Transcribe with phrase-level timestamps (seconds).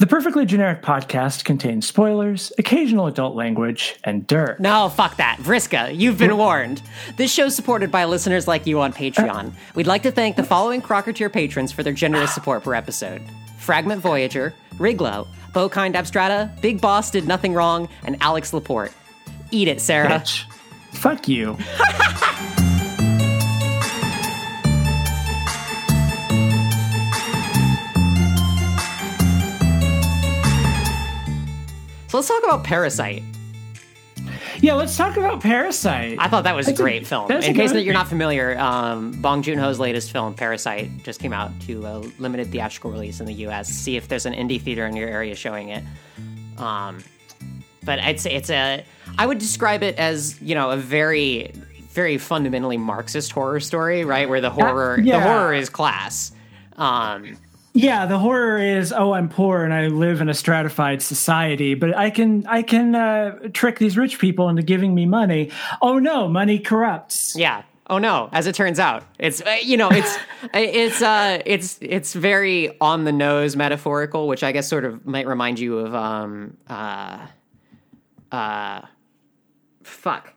[0.00, 4.58] The Perfectly Generic podcast contains spoilers, occasional adult language, and dirt.
[4.58, 5.36] No, fuck that.
[5.42, 6.80] Vriska, you've been warned.
[7.18, 9.52] This show's supported by listeners like you on uh, Patreon.
[9.74, 13.20] We'd like to thank the following Crocker tier patrons for their generous support per episode
[13.58, 18.92] Fragment Voyager, Riglow, Bokind Abstrata, Big Boss Did Nothing Wrong, and Alex Laporte.
[19.50, 20.08] Eat it, Sarah.
[20.08, 20.50] Bitch.
[20.92, 21.58] Fuck you.
[32.10, 33.22] So let's talk about Parasite.
[34.60, 36.16] Yeah, let's talk about Parasite.
[36.18, 37.30] I thought that was a That's a- great film.
[37.30, 41.32] In case that you're not familiar, um, Bong Joon Ho's latest film, Parasite, just came
[41.32, 43.68] out to a limited theatrical release in the U.S.
[43.68, 45.84] See if there's an indie theater in your area showing it.
[46.58, 46.98] Um,
[47.84, 48.84] but I'd say it's a.
[49.16, 51.52] I would describe it as you know a very,
[51.92, 54.28] very fundamentally Marxist horror story, right?
[54.28, 55.22] Where the horror, the yeah.
[55.22, 56.32] horror is class.
[56.76, 57.36] Um,
[57.72, 61.96] Yeah, the horror is oh, I'm poor and I live in a stratified society, but
[61.96, 65.50] I can I can uh, trick these rich people into giving me money.
[65.80, 67.36] Oh no, money corrupts.
[67.36, 67.62] Yeah.
[67.88, 68.28] Oh no!
[68.32, 70.16] As it turns out, it's uh, you know it's
[70.54, 75.26] it's uh it's it's very on the nose metaphorical, which I guess sort of might
[75.26, 77.26] remind you of um uh
[78.30, 78.82] uh
[79.82, 80.32] fuck.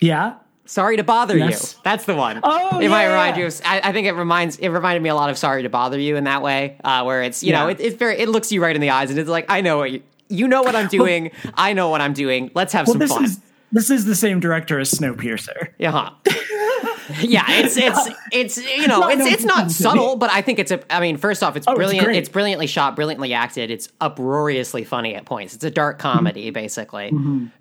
[0.00, 0.36] Yeah.
[0.64, 1.74] Sorry to bother Yes.
[1.74, 1.80] you.
[1.84, 2.40] That's the one.
[2.42, 3.46] Oh, it might remind you.
[3.46, 5.98] Of, I, I think it reminds it reminded me a lot of Sorry to Bother
[5.98, 8.62] You in that way, uh, where it's you know it, it's very it looks you
[8.62, 10.88] right in the eyes and it's like I know what you you know what I'm
[10.88, 11.30] doing.
[11.54, 12.50] I know what I'm doing.
[12.54, 13.24] Let's have Well, some this fun.
[13.24, 13.40] is
[13.72, 15.68] this is the same director as Snowpiercer.
[15.78, 16.10] Yeah.
[17.20, 20.70] yeah, it's it's it's you know, No, it's it's not subtle, but I think it's
[20.70, 22.04] a I mean, first off, it's Oh, brilliant.
[22.06, 22.16] great.
[22.18, 23.70] It's, brilliantly shot, brilliantly acted.
[23.70, 25.54] It's uproariously funny at points.
[25.54, 26.02] It's a dark Mm-hmm.
[26.12, 27.08] comedy basically.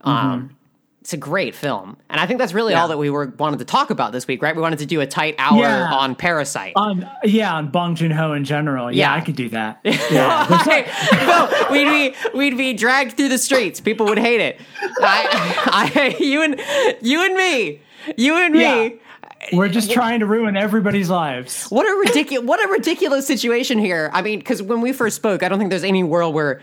[0.01, 0.55] Um
[1.01, 1.97] it's a great film.
[2.11, 4.41] And I think that's really all that we were wanted to talk about this week,
[4.43, 4.55] right?
[4.55, 5.91] We wanted to do a tight hour Yeah.
[5.91, 6.73] on Parasite.
[6.75, 8.91] On yeah, on Bong Joon Ho in general.
[8.91, 9.19] Yeah, Yeah.
[9.19, 9.79] I could do that.
[9.85, 10.45] Yeah.
[11.25, 13.79] no, we'd be we'd be dragged through the streets.
[13.81, 14.59] People would hate it.
[15.01, 16.59] I, I, you and
[17.01, 17.81] you and me,
[18.17, 18.59] you and me.
[18.61, 18.89] Yeah.
[19.53, 21.65] We're just trying to ruin everybody's lives.
[21.65, 24.11] What a ridiculous what a ridiculous situation here.
[24.13, 26.61] I mean, because when we first spoke, I don't think there's any world where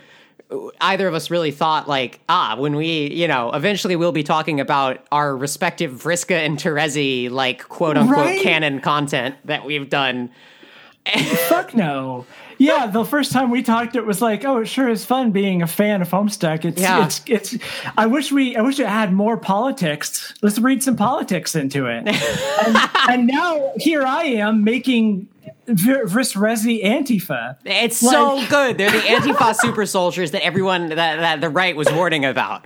[0.80, 4.60] either of us really thought like, ah, when we, you know, eventually we'll be talking
[4.60, 8.42] about our respective Vriska and Terezi like quote unquote Right?
[8.42, 10.30] canon content that we've done.
[11.48, 12.26] Fuck no.
[12.58, 15.62] Yeah, the first time we talked, it was like, oh, it sure is fun being
[15.62, 16.64] a fan of Homestuck.
[16.64, 17.04] It's, Yeah.
[17.06, 17.56] it's, it's.
[17.96, 20.34] I wish we, I wish it had more politics.
[20.42, 22.06] Let's read some politics into it.
[22.66, 22.76] and,
[23.08, 25.28] and now here I am making
[25.68, 27.56] Vir- Vrisrezi Antifa.
[27.64, 28.76] It's so good.
[28.76, 32.64] They're the Antifa super soldiers that everyone that, that the right was warning about.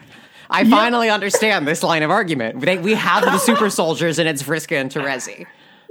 [0.49, 2.61] I finally understand this line of argument.
[2.61, 5.47] They, we have the super soldiers, and it's Vriska and Terezi.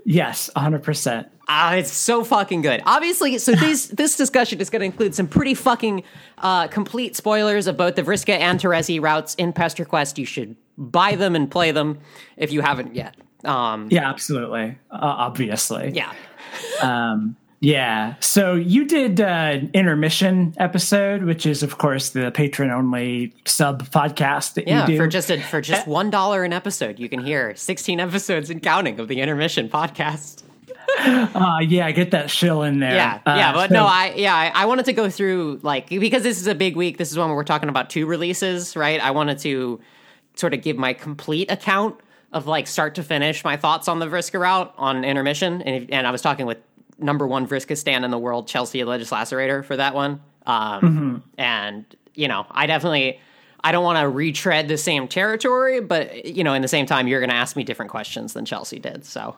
[0.05, 1.27] Yes, 100%.
[1.47, 2.81] Ah, it's so fucking good.
[2.85, 6.03] Obviously, so these this discussion is going to include some pretty fucking
[6.37, 10.17] uh, complete spoilers of both the Vriska and Terezi routes in Pesterquest.
[10.17, 11.99] You should buy them and play them
[12.37, 13.15] if you haven't yet.
[13.43, 14.77] Um, Yeah, absolutely.
[14.89, 15.91] Uh, obviously.
[15.93, 16.13] yeah.
[16.81, 18.15] Um, yeah.
[18.19, 23.83] So you did uh, an intermission episode, which is, of course, the patron only sub
[23.89, 24.97] podcast that Yeah, you do.
[24.97, 28.61] for just a, for just one dollar an episode, you can hear sixteen episodes and
[28.61, 30.43] counting of the intermission podcast.
[30.99, 32.93] Uh, yeah, get that shill in there.
[32.93, 35.87] Yeah, Uh, yeah, but so- no, I yeah, I, I wanted to go through like
[35.89, 36.97] because this is a big week.
[36.97, 38.99] This is when we're talking about two releases, right?
[38.99, 39.79] I wanted to
[40.35, 41.95] sort of give my complete account
[42.33, 46.05] of like start to finish my thoughts on the Vriska route on intermission, and and
[46.05, 46.57] I was talking with
[47.01, 50.21] number one Vriska stand in the world, Chelsea Legislacerator, for that one.
[50.45, 51.17] Um, Mm-hmm.
[51.37, 51.85] and
[52.15, 53.19] you know, I definitely.
[53.63, 57.07] I don't want to retread the same territory, but you know, in the same time,
[57.07, 59.05] you're going to ask me different questions than Chelsea did.
[59.05, 59.35] So,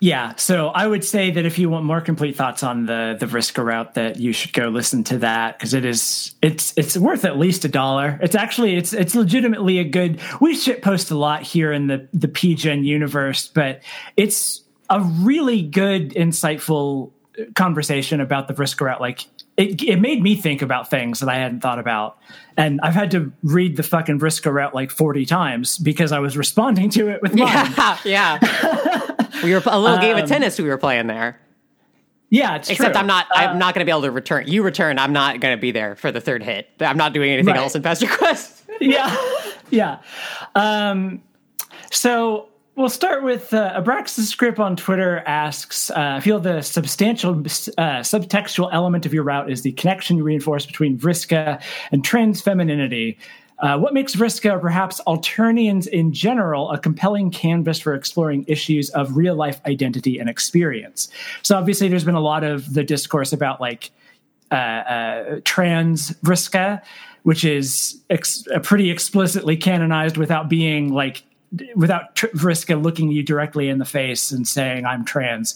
[0.00, 3.26] Yeah, so I would say that if you want more complete thoughts on the the
[3.26, 7.26] Vriska route, that you should go listen to that because it is it's it's worth
[7.26, 8.18] at least a dollar.
[8.22, 10.18] It's actually it's it's legitimately a good.
[10.40, 13.82] We shit post a lot here in the the PGen universe, but
[14.16, 14.61] it's
[14.92, 17.10] a really good, insightful
[17.54, 19.00] conversation about the route.
[19.00, 19.26] Like
[19.56, 22.18] it, it made me think about things that I hadn't thought about,
[22.56, 26.36] and I've had to read the fucking Vriska route like forty times because I was
[26.36, 27.48] responding to it with mine.
[27.48, 28.38] yeah, yeah.
[29.44, 31.38] we were a little game of tennis we were playing there.
[32.30, 33.00] Yeah, it's Except true.
[33.00, 33.26] I'm not.
[33.34, 34.46] I'm not going to be able to return.
[34.48, 34.98] You return.
[34.98, 36.66] I'm not going to be there for the third hit.
[36.80, 37.60] I'm not doing anything Right.
[37.60, 38.60] else in Pesterquest.
[38.80, 39.14] yeah
[39.70, 39.98] yeah
[40.54, 41.22] um
[41.90, 47.32] so we'll start with uh, abraxas script on twitter asks uh, i feel the substantial
[47.32, 52.40] uh, subtextual element of your route is the connection you reinforce between vriska and trans
[52.40, 53.18] femininity
[53.58, 58.90] uh, what makes Vriska, or perhaps Alternians in general, a compelling canvas for exploring issues
[58.90, 61.08] of real life identity and experience?
[61.42, 63.92] So, obviously, there's been a lot of the discourse about like
[64.50, 66.82] uh, uh, trans Vriska,
[67.22, 71.22] which is ex- pretty explicitly canonized without being like
[71.74, 75.54] without tr- Vriska looking you directly in the face and saying I'm trans.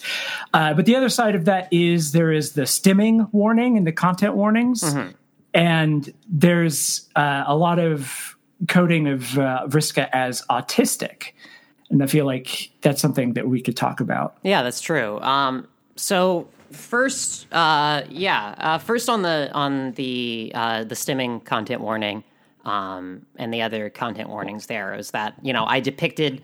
[0.53, 3.93] Uh, but the other side of that is there is the stimming warning and the
[3.93, 5.11] content warnings, mm-hmm.
[5.55, 8.37] and there's uh, a lot of
[8.69, 11.33] coding of uh, Vriska as autistic.
[11.91, 14.37] And I feel like that's something that we could talk about.
[14.43, 15.21] Yeah, that's true.
[15.21, 21.81] Um, so first, uh, yeah, uh, first on the on the uh, the stimming content
[21.81, 22.25] warning
[22.67, 26.43] um, and the other content warnings there is that you know I depicted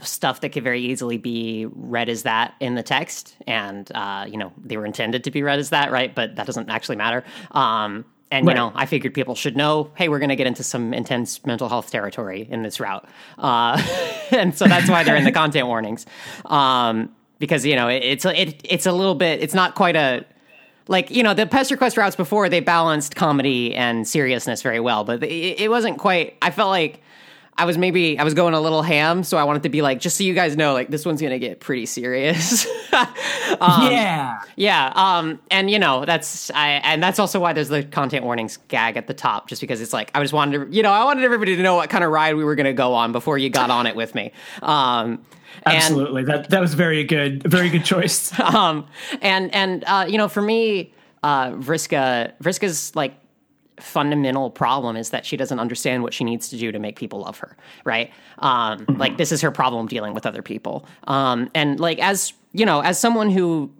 [0.00, 4.36] stuff that could very easily be read as that in the text, and uh, you
[4.36, 6.14] know they were intended to be read as that, right?
[6.14, 7.24] But that doesn't actually matter.
[7.52, 8.54] Um, and right.
[8.54, 11.44] you know, I figured people should know, hey, we're going to get into some intense
[11.44, 13.80] mental health territory in this route, uh,
[14.32, 16.06] and so that's why they're in the content warnings,
[16.46, 19.94] um, because you know it, it's a, it, it's a little bit, it's not quite
[19.94, 20.24] a
[20.88, 25.22] like you know the Pesterquest routes before they balanced comedy and seriousness very well but
[25.22, 27.01] it, it, wasn't quite i felt like
[27.56, 30.00] i was maybe i was going a little ham so i wanted to be like
[30.00, 32.66] just so you guys know like this one's gonna get pretty serious.
[33.60, 34.40] Um, yeah.
[34.56, 38.58] yeah um and you know that's i and that's also why there's the content warnings
[38.68, 41.04] gag at the top just because it's like i just wanted to you know i
[41.04, 43.50] wanted everybody to know what kind of ride we were gonna go on before you
[43.50, 44.32] got on it with me.
[44.62, 45.24] Um
[45.66, 48.38] Absolutely, and, that that was very good, very good choice.
[48.40, 48.86] um,
[49.20, 53.14] and and uh, you know, for me, uh, Vriska, Vriska's like
[53.82, 57.20] fundamental problem is that she doesn't understand what she needs to do to make people
[57.20, 58.10] love her, right?
[58.38, 59.00] Um, mm-hmm.
[59.00, 62.80] Like this is her problem dealing with other people, um, and like as you know,
[62.80, 63.72] as someone who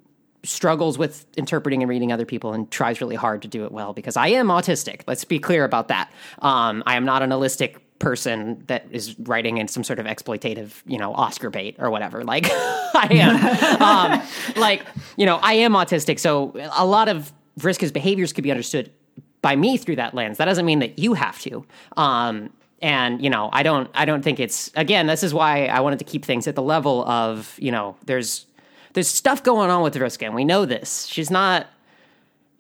[0.45, 3.93] struggles with interpreting and reading other people and tries really hard to do it well
[3.93, 5.03] because I am autistic.
[5.07, 6.13] Let's be clear about that.
[6.41, 10.83] Um, I am not an allistic person that is writing in some sort of exploitative,
[10.87, 12.25] you know, Oscar bait or whatever.
[12.25, 14.23] Like I am, um,
[14.57, 14.85] like
[15.17, 18.93] you know, I am autistic, so a lot of Vriska's behaviors could be understood
[19.43, 20.39] by me through that lens.
[20.39, 21.65] That doesn't mean that you have to.
[21.97, 22.51] Um,
[22.81, 24.71] and you know, I don't, I don't think it's.
[24.75, 27.97] Again, this is why I wanted to keep things at the level of you know,
[28.07, 28.47] there's
[28.95, 31.07] there's stuff going on with Vriska, and we know this.
[31.07, 31.67] She's not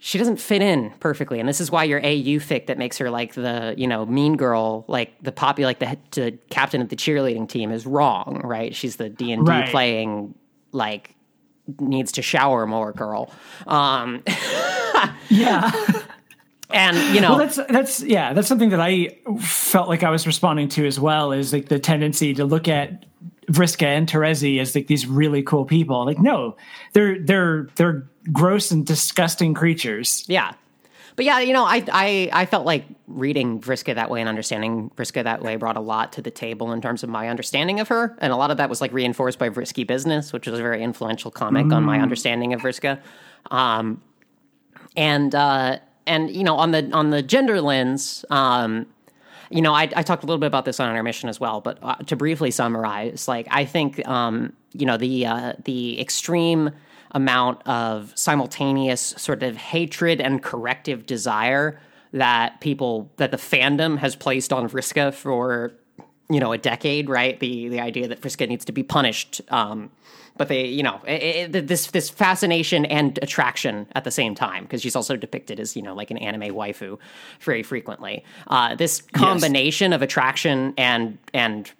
[0.04, 3.08] she doesn't fit in perfectly, and this is why your AU fic that makes her
[3.08, 6.96] like the you know mean girl, like the poppy, like the, the captain of the
[6.96, 8.74] cheerleading team is wrong, right?
[8.74, 10.34] She's the D and D playing
[10.72, 11.14] like
[11.78, 13.32] needs to shower more girl.
[13.68, 14.24] Um,
[15.28, 15.70] yeah.
[16.72, 19.08] and you know well, that's that's yeah that's something that i
[19.40, 23.04] felt like i was responding to as well is like the tendency to look at
[23.50, 26.04] Vriska and Terezi as like these really cool people.
[26.04, 26.56] Like, no,
[26.92, 30.24] they're they're they're gross and disgusting creatures.
[30.28, 30.54] Yeah.
[31.14, 34.90] But yeah, you know, I, I I felt like reading Vriska that way and understanding
[34.96, 37.88] Vriska that way brought a lot to the table in terms of my understanding of
[37.88, 40.62] her, and a lot of that was like reinforced by Vrisky Business, which was a
[40.62, 41.74] very influential comic mm.
[41.74, 42.02] on my mm.
[42.02, 42.98] understanding of Vriska.
[43.50, 44.00] Um,
[44.96, 48.86] and uh, and you know, on the on the gender lens, um,
[49.50, 51.78] you know, I, I, talked a little bit about this on Intermission as well, but
[51.82, 56.70] uh, to briefly summarize, like I think, um, you know, the uh, the extreme
[57.12, 61.78] amount of simultaneous sort of hatred and corrective desire
[62.12, 65.72] that people that the fandom has placed on Vriska for
[66.30, 67.38] you know a decade, right?
[67.38, 69.40] The the idea that Vriska needs to be punished.
[69.48, 69.90] Um,
[70.36, 74.64] but they, you know, it, it, this this fascination and attraction at the same time
[74.64, 76.98] because she's also depicted as you know like an anime waifu
[77.40, 78.24] very frequently.
[78.48, 79.96] Uh, this combination yes.
[79.96, 81.70] of attraction and and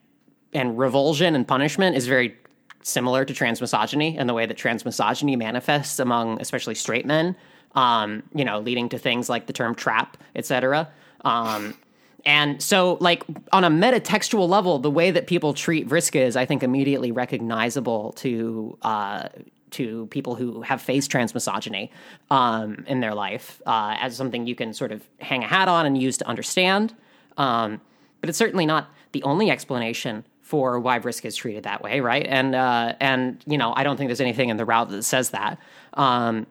[0.52, 2.36] and revulsion and punishment is very
[2.82, 7.34] similar to transmisogyny and the way that transmisogyny manifests among especially straight men.
[7.74, 10.90] Um, you know, leading to things like the term trap, etc.
[11.24, 11.74] Um,
[12.24, 16.46] and so, like on a metatextual level, the way that people treat Vriska is, I
[16.46, 19.28] think, immediately recognizable to uh,
[19.72, 21.90] to people who have faced transmisogyny
[22.30, 25.86] um, in their life uh, as something you can sort of hang a hat on
[25.86, 26.94] and use to understand.
[27.36, 27.80] Um,
[28.20, 32.26] but it's certainly not the only explanation for why Vriska is treated that way, right?
[32.26, 35.30] And uh, and you know, I don't think there's anything in the route that says
[35.30, 35.58] that.
[35.94, 36.46] Um,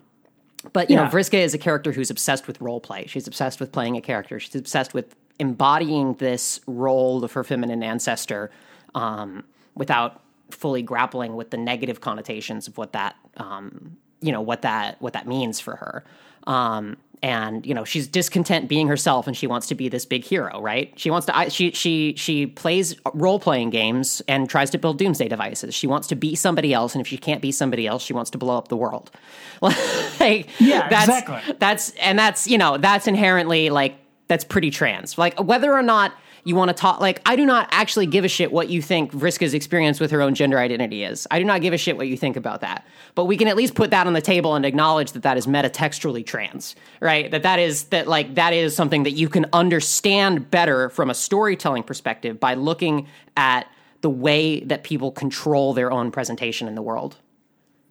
[0.73, 1.05] but you yeah.
[1.05, 3.05] know, Vriska is a character who's obsessed with role play.
[3.07, 4.39] She's obsessed with playing a character.
[4.39, 8.51] She's obsessed with embodying this role of her feminine ancestor
[8.93, 9.43] um,
[9.73, 10.21] without
[10.51, 15.13] fully grappling with the negative connotations of what that um, you know what that what
[15.13, 16.03] that means for her.
[16.45, 20.23] Um, and you know she's discontent being herself and she wants to be this big
[20.23, 20.93] hero right?
[20.95, 25.27] She wants to she she she plays role playing games and tries to build doomsday
[25.27, 25.73] devices.
[25.73, 28.29] She wants to be somebody else and if she can't be somebody else she wants
[28.31, 29.09] to blow up the world.
[30.19, 31.55] Like yeah that's, exactly.
[31.57, 33.95] that's and that's you know that's inherently like
[34.31, 35.17] that's pretty trans.
[35.17, 36.13] Like whether or not
[36.45, 39.11] you want to talk like I do not actually give a shit what you think
[39.11, 41.27] Vriska's experience with her own gender identity is.
[41.29, 42.87] I do not give a shit what you think about that.
[43.13, 45.47] But we can at least put that on the table and acknowledge that that is
[45.47, 47.29] metatextually trans, right?
[47.29, 51.13] That that is that like that is something that you can understand better from a
[51.13, 53.67] storytelling perspective by looking at
[53.99, 57.17] the way that people control their own presentation in the world.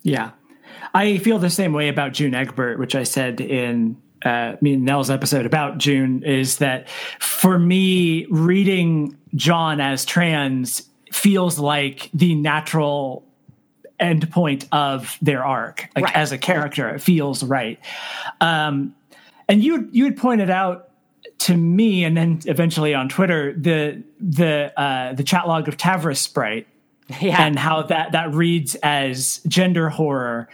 [0.02, 0.30] Yeah.
[0.94, 4.84] I feel the same way about June Egbert, which I said in uh, me and
[4.84, 12.34] Nell's episode about June, is that for me, reading John as trans feels like the
[12.34, 13.24] natural
[14.00, 15.88] endpoint of their arc.
[15.94, 16.16] Like Right.
[16.16, 17.78] as a character, it feels right.
[18.40, 18.94] Um,
[19.48, 20.88] and you you had pointed out
[21.40, 26.66] to me, and then eventually on Twitter, the the uh, the chat log of Tavrisprite
[27.20, 27.42] Yeah.
[27.44, 30.48] and how that that reads as gender horror.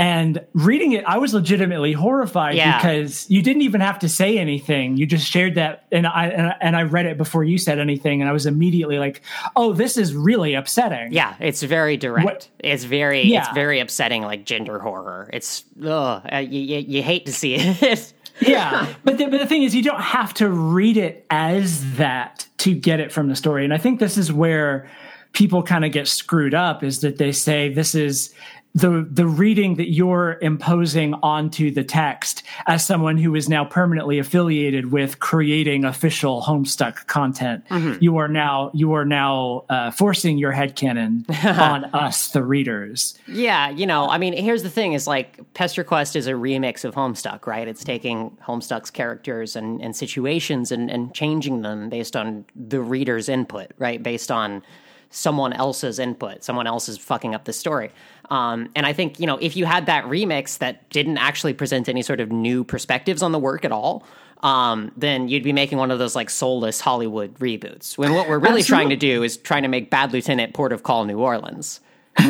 [0.00, 2.78] And reading it, I was legitimately horrified Yeah.
[2.78, 4.96] because you didn't even have to say anything.
[4.96, 7.78] You just shared that, and I and I- and I read it before you said
[7.78, 9.20] anything, and I was immediately like,
[9.56, 12.24] "Oh, this is really upsetting." Yeah, it's very direct.
[12.24, 13.52] What- It's very, it's Yeah.
[13.52, 15.28] very upsetting, like gender horror.
[15.34, 18.12] It's, ugh, uh, you, you, you hate to see it.
[18.40, 22.46] yeah but the, but the thing is you don't have to read it as that
[22.56, 24.88] to get it from the story and i think this is where
[25.32, 28.32] people kind of get screwed up is that they say this is
[28.74, 34.18] the the reading that you're imposing onto the text as someone who is now permanently
[34.18, 37.64] affiliated with creating official homestuck content
[38.00, 41.24] you are now you are now uh, forcing your headcanon
[41.58, 46.16] on us the readers yeah, you know, I mean, here's the thing: is like Pesterquest
[46.16, 47.66] is a remix of Homestuck, right?
[47.66, 53.28] It's taking Homestuck's characters and, and situations and, and changing them based on the reader's
[53.28, 54.02] input, right?
[54.02, 54.62] Based on
[55.10, 57.90] someone else's input, someone else is fucking up the story.
[58.30, 61.88] Um, and I think you know, if you had that remix that didn't actually present
[61.88, 64.04] any sort of new perspectives on the work at all.
[64.42, 67.98] Um, then you'd be making one of those like soulless Hollywood reboots.
[67.98, 70.82] When what we're really trying to do is trying to make Bad Lieutenant Port of
[70.82, 71.80] Call New Orleans.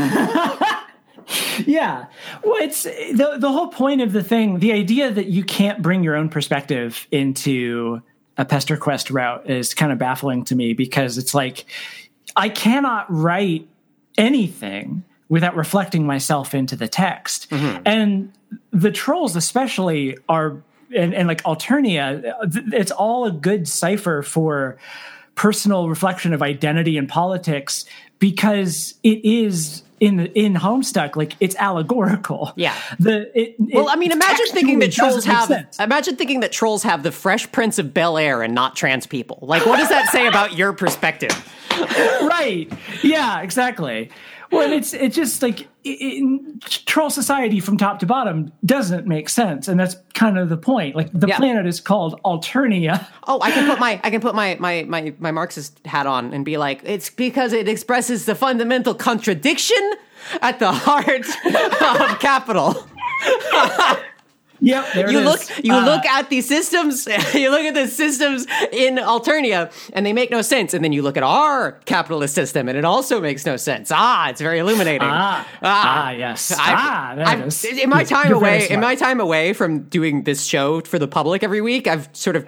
[1.66, 2.06] Yeah.
[2.42, 6.02] Well, it's the the whole point of the thing, the idea that you can't bring
[6.02, 8.02] your own perspective into
[8.36, 11.66] a Pesterquest route is kind of baffling to me because it's like
[12.36, 13.68] I cannot write
[14.16, 17.48] anything without reflecting myself into the text.
[17.48, 17.82] Mm-hmm.
[17.86, 18.32] And
[18.72, 20.62] the trolls especially are
[20.94, 22.34] and, and like Alternia,
[22.72, 24.76] it's all a good cipher for
[25.36, 27.84] personal reflection of identity and politics
[28.18, 32.52] because it is in the in Homestuck like it's allegorical.
[32.56, 32.74] Yeah.
[32.98, 35.46] The it, Well, I mean, imagine thinking that trolls have.
[35.46, 35.78] sense.
[35.78, 39.38] Imagine thinking that trolls have the Fresh Prince of Bel Air and not trans people.
[39.42, 41.30] Like, what does that say about your perspective?
[41.78, 42.70] right.
[43.02, 44.10] Yeah, exactly.
[44.52, 49.68] Well, it's it's just like in troll society from top to bottom doesn't make sense,
[49.68, 50.96] and that's kind of the point.
[50.96, 51.36] Like the Yeah.
[51.36, 53.06] planet is called Alternia.
[53.28, 56.34] Oh, I can put my I can put my, my my my Marxist hat on
[56.34, 59.78] and be like, it's because it expresses the fundamental contradiction
[60.42, 61.26] at the heart
[62.10, 62.86] of capital.
[64.62, 65.60] Yep, there You it look is.
[65.64, 70.12] you Uh, look at these systems, you look at the systems in Alternia, and they
[70.12, 70.74] make no sense.
[70.74, 73.90] And then you look at our capitalist system, and it also makes no sense.
[73.92, 75.08] Ah, it's very illuminating.
[75.10, 76.52] Ah, ah, yes.
[76.52, 77.64] I've- ah, there I've- it is.
[77.64, 81.08] In my time You're away, in my time away from doing this show for the
[81.08, 82.44] public every week, I've sort of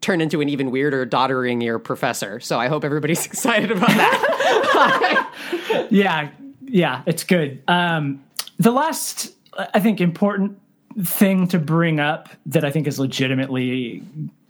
[0.00, 2.40] turned into an even weirder, doddering ear professor.
[2.40, 5.86] So I hope everybody's excited about that.
[5.90, 6.30] yeah,
[6.64, 7.62] yeah, it's good.
[7.68, 8.22] Um,
[8.58, 10.58] the last, I think, important
[10.98, 14.02] thing to bring up that I think is legitimately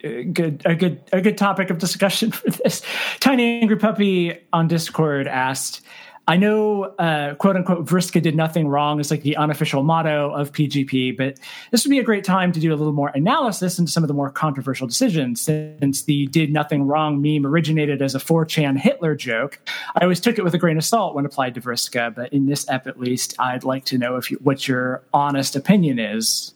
[0.02, 2.82] uh, good, a good, a good topic of discussion for this.
[3.20, 5.82] Tiny Angry Puppy on Discord asked.
[6.30, 10.52] I know, uh, quote unquote, Vriska did nothing wrong is like the unofficial motto of
[10.52, 11.40] PGP, but
[11.72, 14.08] this would be a great time to do a little more analysis into some of
[14.08, 15.40] the more controversial decisions.
[15.40, 19.58] Since the did nothing wrong meme originated as a 4chan Hitler joke,
[19.96, 22.46] I always took it with a grain of salt when applied to Vriska, but in
[22.46, 26.54] this ep at least, I'd like to know if you, what your honest opinion is.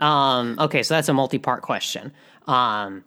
[0.00, 2.10] Um, okay, so that's a multi-part question.
[2.46, 3.04] Um,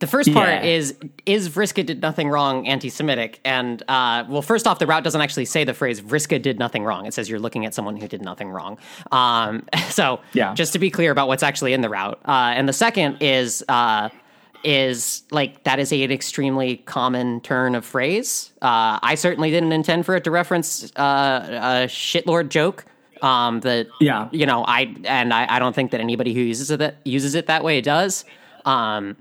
[0.00, 0.62] the first part Yeah.
[0.62, 0.94] is
[1.26, 3.40] is Vriska did nothing wrong anti-Semitic?
[3.44, 6.82] And uh, well, first off, the route doesn't actually say the phrase Vriska did nothing
[6.84, 7.06] wrong.
[7.06, 8.78] It says you're looking at someone who did nothing wrong.
[9.12, 10.54] Um, so Yeah.
[10.54, 12.18] just to be clear about what's actually in the route.
[12.26, 14.08] Uh, and the second is uh,
[14.64, 18.52] is like that is a, an extremely common turn of phrase.
[18.60, 22.84] Uh, I certainly didn't intend for it to reference uh, a shitlord joke.
[23.22, 24.28] Um, that Yeah.
[24.32, 27.34] you know, I and I, I don't think that anybody who uses it that uses
[27.34, 28.24] it that way does.
[28.64, 29.16] Um,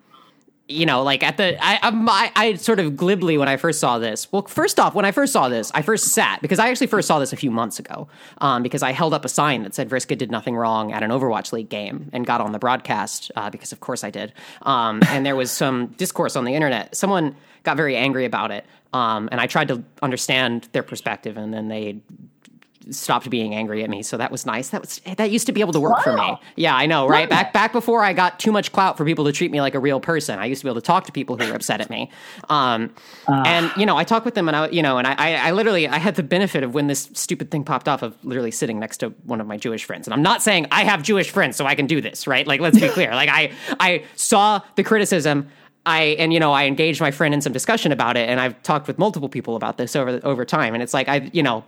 [0.69, 3.97] you know, like at the, I, I, I sort of glibly when I first saw
[3.97, 4.31] this.
[4.31, 7.07] Well, first off, when I first saw this, I first sat because I actually first
[7.07, 8.07] saw this a few months ago.
[8.37, 11.09] Um, because I held up a sign that said Vriska did nothing wrong at an
[11.09, 14.31] Overwatch League game and got on the broadcast uh, because of course I did.
[14.61, 16.95] Um, and there was some discourse on the internet.
[16.95, 18.65] Someone got very angry about it.
[18.93, 22.01] Um, and I tried to understand their perspective, and then they
[22.91, 24.03] stopped being angry at me.
[24.03, 24.69] So that was nice.
[24.69, 26.03] That was that used to be able to work wow.
[26.03, 26.37] for me.
[26.55, 27.29] Yeah, I know, right?
[27.29, 29.79] Back back before I got too much clout for people to treat me like a
[29.79, 30.39] real person.
[30.39, 32.09] I used to be able to talk to people who were upset at me.
[32.49, 32.93] Um,
[33.27, 33.43] uh.
[33.45, 35.87] and you know, I talked with them, and I, you know, and I, I, literally,
[35.87, 38.97] I had the benefit of when this stupid thing popped off of literally sitting next
[38.97, 40.07] to one of my Jewish friends.
[40.07, 42.45] And I'm not saying I have Jewish friends, so I can do this, right?
[42.45, 43.13] Like, let's be clear.
[43.13, 45.49] Like, I, I saw the criticism.
[45.85, 48.61] I and you know I engaged my friend in some discussion about it, and I've
[48.63, 51.63] talked with multiple people about this over over time, and it's like I you know,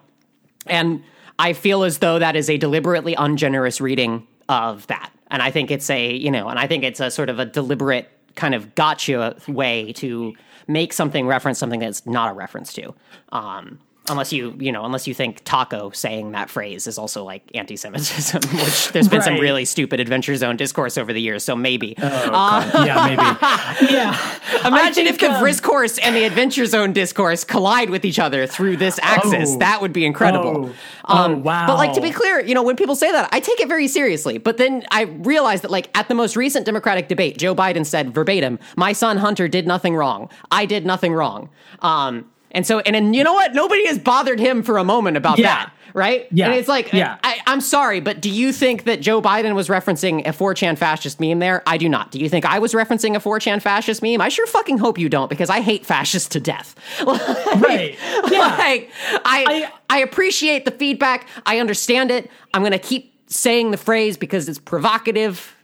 [0.68, 1.04] and
[1.40, 5.12] I feel as though that is a deliberately ungenerous reading of that.
[5.30, 7.46] And I think it's a, you know, and I think it's a sort of a
[7.46, 10.34] deliberate kind of gotcha way to
[10.68, 12.94] make something reference something that's not a reference to.
[13.32, 13.80] Um,
[14.12, 18.42] unless you you know unless you think taco saying that phrase is also like anti-semitism
[18.60, 19.26] which there's been right.
[19.26, 21.96] some really stupid adventure zone discourse over the years so maybe.
[22.02, 23.92] Oh, uh, yeah maybe.
[23.92, 24.38] Yeah.
[24.66, 28.46] Imagine think, if the um, discourse and the adventure zone discourse collide with each other
[28.46, 29.52] through this axis.
[29.52, 30.72] Oh, that would be incredible.
[31.06, 31.68] Oh, um, oh, wow.
[31.68, 33.88] but like to be clear you know when people say that i take it very
[33.88, 34.38] seriously.
[34.38, 38.14] But then i realize that like at the most recent democratic debate joe biden said
[38.14, 40.30] verbatim my son hunter did nothing wrong.
[40.52, 41.50] I did nothing wrong.
[41.80, 43.54] Um, and so, and, and you know what?
[43.54, 45.48] Nobody has bothered him for a moment about yeah.
[45.48, 46.28] that, right?
[46.32, 46.48] Yeah.
[46.48, 47.18] And it's like, yeah.
[47.24, 51.20] I, am sorry, but do you think that Joe Biden was referencing a 4chan fascist
[51.20, 51.64] meme there?
[51.66, 52.12] I do not.
[52.12, 54.20] Do you think I was referencing a 4chan fascist meme?
[54.20, 56.76] I sure fucking hope you don't, because I hate fascists to death.
[57.06, 57.98] like, right.
[58.32, 58.56] Yeah.
[58.58, 58.92] Like,
[59.26, 61.28] I, I, I appreciate the feedback.
[61.46, 62.30] I understand it.
[62.54, 65.56] I'm going to keep saying the phrase because it's provocative.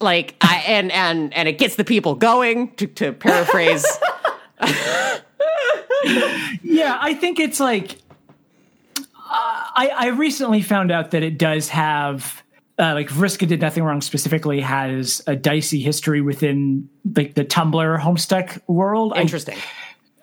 [0.00, 3.84] Like, I, and, and, and it gets the people going, to, to paraphrase.
[6.62, 7.98] yeah, I think it's like
[9.16, 12.42] uh, I, I recently found out that it does have
[12.78, 18.00] uh, like Vriska did nothing wrong specifically has a dicey history within like the Tumblr
[18.00, 19.14] Homestuck world.
[19.16, 19.56] Interesting.
[19.56, 19.62] I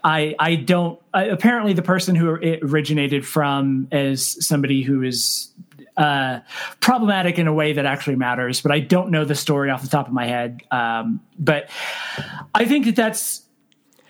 [0.05, 1.01] I, I don't.
[1.15, 5.51] I, apparently, the person who it originated from is somebody who is
[5.97, 6.41] uh,
[6.79, 8.61] problematic in a way that actually matters.
[8.61, 10.61] But I don't know the story off the top of my head.
[10.69, 11.71] Um, but
[12.53, 13.41] I think that that's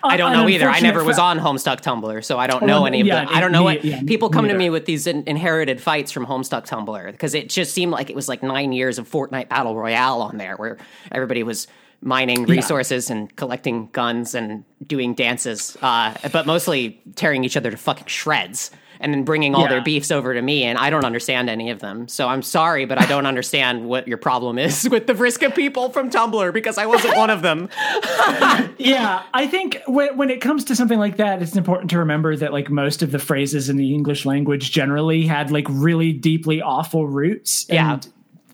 [0.06, 0.68] I don't know either.
[0.68, 3.34] I never was on Homestuck Tumblr, so I don't know any of yeah, them.
[3.34, 4.54] I don't know what yeah, people come neither.
[4.54, 8.10] to me with these in, inherited fights from Homestuck Tumblr because it just seemed like
[8.10, 10.78] it was like nine years of Fortnite Battle Royale on there, where
[11.12, 11.66] everybody was
[12.00, 13.16] mining resources yeah.
[13.16, 18.70] and collecting guns and doing dances, uh, but mostly tearing each other to fucking shreds
[19.00, 19.68] and then bringing all yeah.
[19.68, 22.08] their beefs over to me, and I don't understand any of them.
[22.08, 25.90] So I'm sorry, but I don't understand what your problem is with the Vriska people
[25.90, 27.68] from Tumblr because I wasn't one of them.
[28.78, 32.36] yeah, I think when, when it comes to something like that, it's important to remember
[32.36, 36.60] that like most of the phrases in the English language generally had like really deeply
[36.60, 37.66] awful roots.
[37.68, 38.00] yeah.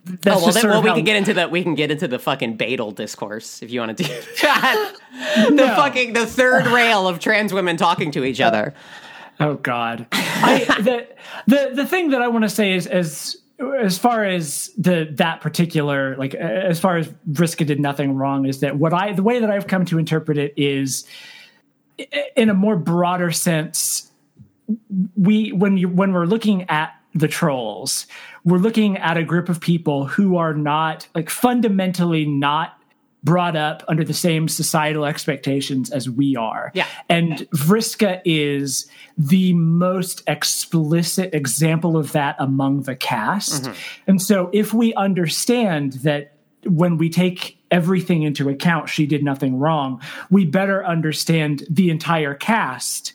[0.04, 2.18] That's oh well, then, well, we can get into the we can get into the
[2.18, 4.94] fucking Badal discourse if you want to do that.
[5.48, 5.76] the no.
[5.76, 8.74] fucking the third rail of trans women talking to each uh, other.
[9.40, 11.08] Oh God, I, the
[11.46, 13.36] the the thing that I want to say is as
[13.80, 18.60] as far as the that particular like as far as Vriska did nothing wrong is
[18.60, 21.06] that what I the way that I've come to interpret it is
[22.36, 24.10] in a more broader sense.
[25.16, 28.06] We when you when we're looking at the trolls,
[28.44, 32.78] we're looking at a group of people who are not like fundamentally not
[33.22, 36.72] brought up under the same societal expectations as we are.
[36.74, 36.86] Yeah.
[37.08, 43.64] And Vriska is the most explicit example of that among the cast.
[43.64, 43.72] Mm-hmm.
[44.08, 49.58] And so if we understand that when we take everything into account, she did nothing
[49.58, 53.14] wrong, we better understand the entire cast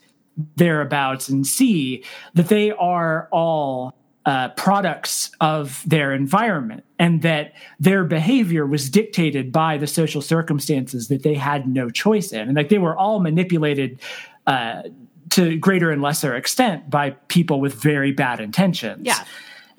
[0.55, 8.03] thereabouts and see that they are all uh, products of their environment and that their
[8.03, 12.69] behavior was dictated by the social circumstances that they had no choice in and like
[12.69, 13.99] they were all manipulated
[14.47, 14.83] uh,
[15.29, 19.23] to greater and lesser extent by people with very bad intentions yeah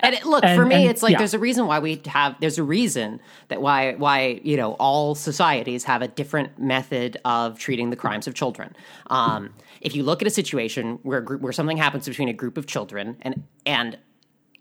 [0.01, 1.17] and it, look, and, for me, and, it's like yeah.
[1.17, 2.37] there's a reason why we have.
[2.39, 7.59] There's a reason that why why you know all societies have a different method of
[7.59, 8.73] treating the crimes of children.
[9.07, 12.33] Um, if you look at a situation where a group, where something happens between a
[12.33, 13.97] group of children and and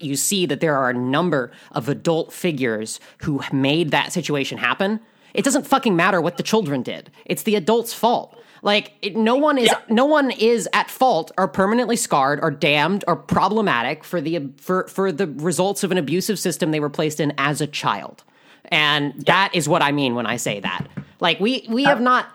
[0.00, 5.00] you see that there are a number of adult figures who made that situation happen.
[5.34, 7.10] It doesn't fucking matter what the children did.
[7.26, 8.36] It's the adult's fault.
[8.62, 9.80] Like it, no one is yeah.
[9.88, 14.86] no one is at fault or permanently scarred or damned or problematic for the for
[14.88, 18.24] for the results of an abusive system they were placed in as a child.
[18.70, 19.22] And yeah.
[19.26, 20.86] that is what I mean when I say that.
[21.20, 22.28] Like we we have not.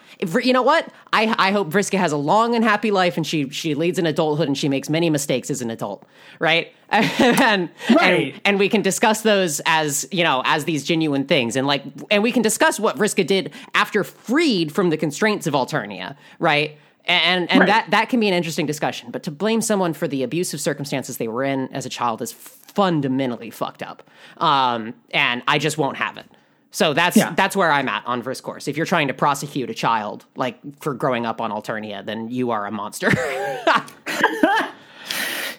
[0.44, 0.88] You know what?
[1.12, 4.06] I I hope Vriska has a long and happy life, and she she leads an
[4.06, 6.06] adulthood, and she makes many mistakes as an adult,
[6.40, 6.72] right?
[6.90, 8.34] and, Right.
[8.34, 11.84] and and we can discuss those as you know as these genuine things, and like
[12.12, 16.78] and we can discuss what Vriska did after freed from the constraints of Alternia, right?
[17.06, 17.68] And and Right.
[17.68, 19.12] that that can be an interesting discussion.
[19.12, 22.32] But to blame someone for the abusive circumstances they were in as a child is
[22.32, 24.04] fundamentally fucked up.
[24.38, 26.26] Um, and I just won't have it.
[26.74, 27.34] So that's Yeah.
[27.36, 28.68] that's where I'm at on Vrisk course.
[28.68, 32.52] If you're trying to prosecute a child like for growing up on Alternia, then you
[32.52, 33.10] are a monster.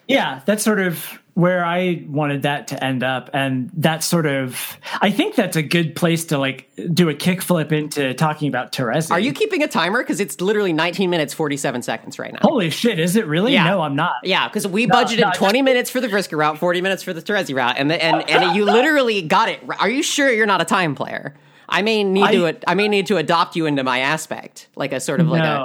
[0.07, 3.29] Yeah, that's sort of where I wanted that to end up.
[3.33, 7.73] And that's sort of, I think that's a good place to like do a kickflip
[7.73, 9.11] into talking about Terezi.
[9.11, 9.99] are you keeping a timer?
[10.03, 12.39] Because it's literally 19 minutes 47 seconds right now.
[12.43, 13.53] Holy shit, is it really?
[13.53, 13.65] Yeah.
[13.65, 14.13] No, I'm not.
[14.23, 17.21] Yeah, because we budgeted no, 20 minutes for the Vriska route, 40 minutes for the
[17.21, 19.61] Terezi route, and the, and and you literally got it.
[19.81, 21.35] Are you sure you're not a time player?
[21.69, 24.93] I may need to I- I may need to adopt you into my aspect, like
[24.93, 25.65] a sort of like a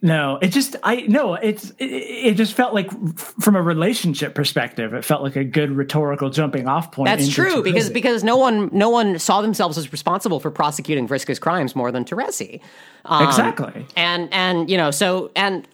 [0.00, 0.38] no.
[0.40, 5.04] It just I no, it's it, it just felt like from a relationship perspective, it
[5.04, 7.06] felt like a good rhetorical jumping off point.
[7.06, 11.38] That's true because because no one no one saw themselves as responsible for prosecuting Vriska's
[11.38, 12.60] crimes more than Terezi.
[13.04, 13.86] Um, Exactly.
[13.96, 15.66] And and you know so and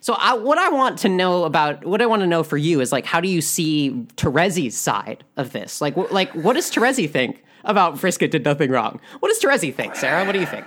[0.00, 2.80] so I, what I want to know about what I want to know for you
[2.80, 5.80] is like how do you see Terezi's side of this?
[5.80, 9.00] Like wh- like what does Terezi think about Vriska did nothing wrong?
[9.18, 10.24] What does Terezi think, Sarah?
[10.24, 10.64] What do you think?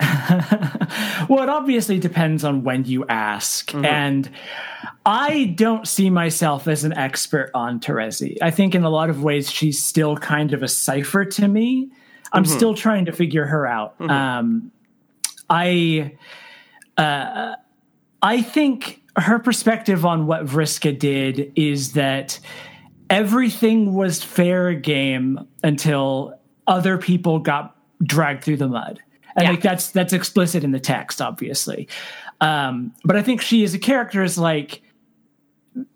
[1.28, 3.70] Well, it obviously depends on when you ask.
[3.70, 3.84] Mm-hmm.
[3.84, 4.30] And
[5.06, 8.36] I don't see myself as an expert on Terezi.
[8.42, 11.90] I think in a lot of ways she's still kind of a cipher to me.
[12.32, 12.52] I'm Mm-hmm.
[12.56, 13.94] still trying to figure her out.
[14.00, 14.72] Um,
[15.48, 16.16] I
[16.96, 17.54] uh,
[18.22, 22.40] I think her perspective on what Vriska did is that
[23.08, 29.00] everything was fair game until other people got dragged through the mud.
[29.36, 29.50] And Yeah.
[29.50, 31.88] like that's that's explicit in the text, obviously.
[32.40, 34.82] Um, but I think she as a character is like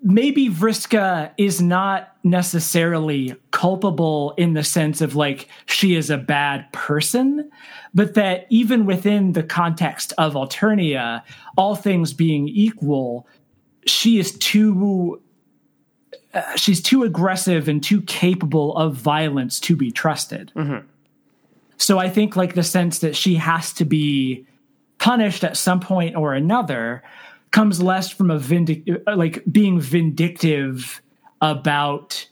[0.03, 6.71] maybe Vriska is not necessarily culpable in the sense of like she is a bad
[6.73, 7.51] person,
[7.93, 11.23] but that even within the context of Alternia,
[11.57, 13.27] all things being equal,
[13.87, 15.21] she is too
[16.35, 20.53] uh, she's too aggressive and too capable of violence to be trusted.
[21.85, 24.47] So I think like the sense that she has to be
[24.97, 27.03] punished at some point or another
[27.51, 31.03] comes less from a vindic uh, like being vindictive
[31.43, 32.27] about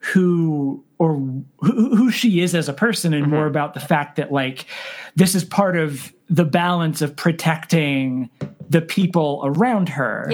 [0.00, 1.14] who or
[1.60, 3.50] who, who she is as a person and more mm-hmm.
[3.50, 4.66] about the fact that like
[5.14, 8.28] this is part of the balance of protecting
[8.68, 10.26] the people around her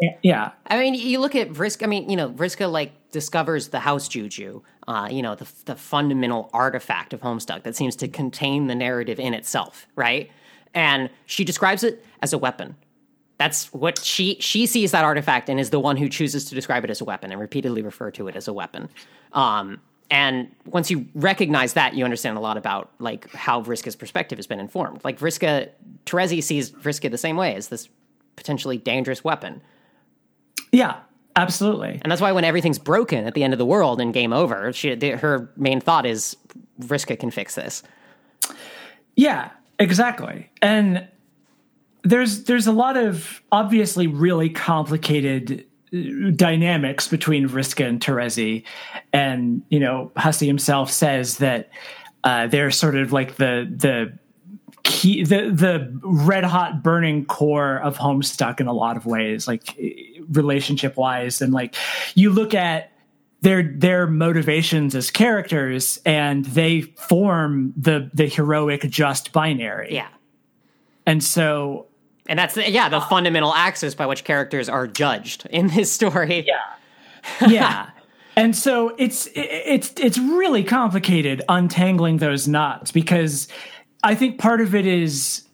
[0.00, 0.18] Yeah.
[0.22, 1.82] yeah I mean, you look at Vriska.
[1.82, 4.62] I mean, you know, Vriska like discovers the house juju.
[4.88, 9.20] Uh, you know, the the fundamental artifact of Homestuck that seems to contain the narrative
[9.20, 10.30] in itself, right?
[10.72, 12.74] And she describes it as a weapon.
[13.36, 16.84] That's what she she sees that artifact and is the one who chooses to describe
[16.84, 18.88] it as a weapon and repeatedly refer to it as a weapon.
[19.34, 24.38] Um, and once you recognize that, you understand a lot about like how Vriska's perspective
[24.38, 25.04] has been informed.
[25.04, 25.68] Like Vriska,
[26.06, 27.90] Terezi sees Vriska the same way as this
[28.36, 29.60] potentially dangerous weapon.
[30.72, 31.00] yeah
[31.38, 34.32] absolutely And that's why when everything's broken at the end of the world and game
[34.32, 36.36] over, she, the, her main thought is
[36.80, 37.82] Vriska can fix this.
[39.16, 40.50] Yeah, exactly.
[40.62, 41.08] And
[42.02, 48.62] there's there's a lot of obviously really complicated uh, dynamics between Vriska and Terezi,
[49.12, 51.70] and you know Hussie himself says that
[52.24, 54.16] uh, they're sort of like the the
[54.84, 59.76] key the the red hot burning core of Homestuck in a lot of ways, like
[60.30, 61.74] relationship wise, and like
[62.14, 62.92] you look at
[63.40, 70.08] their their motivations as characters and they form the the heroic just binary Yeah.
[71.06, 71.86] and so
[72.28, 76.44] And that's, the, yeah, the fundamental axis by which characters are judged in this story.
[76.46, 76.54] Yeah.
[77.48, 77.90] yeah
[78.36, 83.48] and so it's it- it's it's really complicated untangling those knots because
[84.04, 85.44] i think part of it is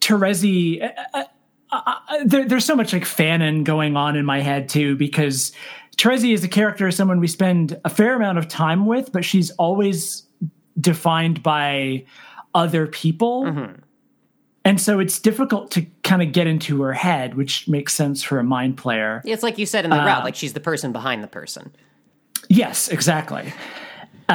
[0.00, 1.24] Terezi, uh, uh,
[1.72, 4.96] uh, uh, uh, there, there's so much like fanon going on in my head too
[4.96, 5.52] because
[5.96, 9.50] Terezi is a character, someone we spend a fair amount of time with, but she's
[9.52, 10.24] always
[10.80, 12.04] defined by
[12.54, 13.74] other people.
[14.64, 18.38] And so it's difficult to kind of get into her head, which makes sense for
[18.38, 19.22] a mind player.
[19.24, 21.72] It's like you said in the route, like she's the person behind the person.
[22.48, 23.52] Yes, exactly.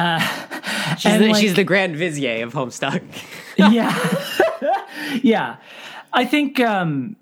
[0.98, 3.02] She's, And, the, like- she's the grand vizier of Homestuck.
[3.56, 3.96] yeah
[5.22, 5.56] yeah
[6.12, 7.16] i think um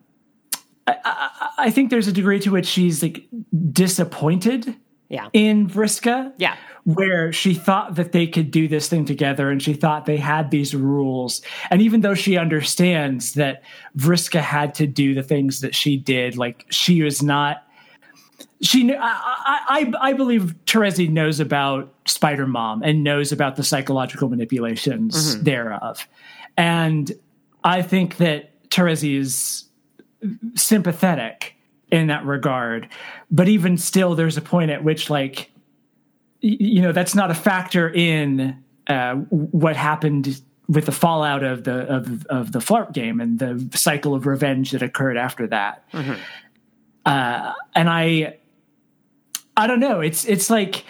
[0.87, 3.27] I, I, I think there's a degree to which she's like
[3.73, 4.75] disappointed
[5.09, 5.29] Yeah.
[5.33, 6.33] in Vriska.
[6.38, 6.57] Yeah.
[6.85, 10.51] Where she thought that they could do this thing together and she thought they had
[10.51, 11.40] these rules.
[11.70, 13.62] And even though she understands that
[13.97, 17.62] Vriska had to do the things that she did, like she was not
[18.61, 24.29] she I, I, I believe Terezi knows about Spider Mom and knows about the psychological
[24.29, 25.44] manipulations mm-hmm.
[25.44, 26.09] thereof.
[26.57, 27.12] And
[27.62, 29.64] I think that Terezi is
[30.55, 31.55] sympathetic
[31.91, 32.89] in that regard.
[33.31, 35.51] But even still, there's a point at which, like,
[36.41, 41.83] you know, that's not a factor in uh, what happened with the fallout of the
[41.95, 45.85] of of the FLARP game and the cycle of revenge that occurred after that.
[47.05, 48.39] Uh, and I,
[49.57, 50.01] I don't know.
[50.01, 50.85] It's it's like.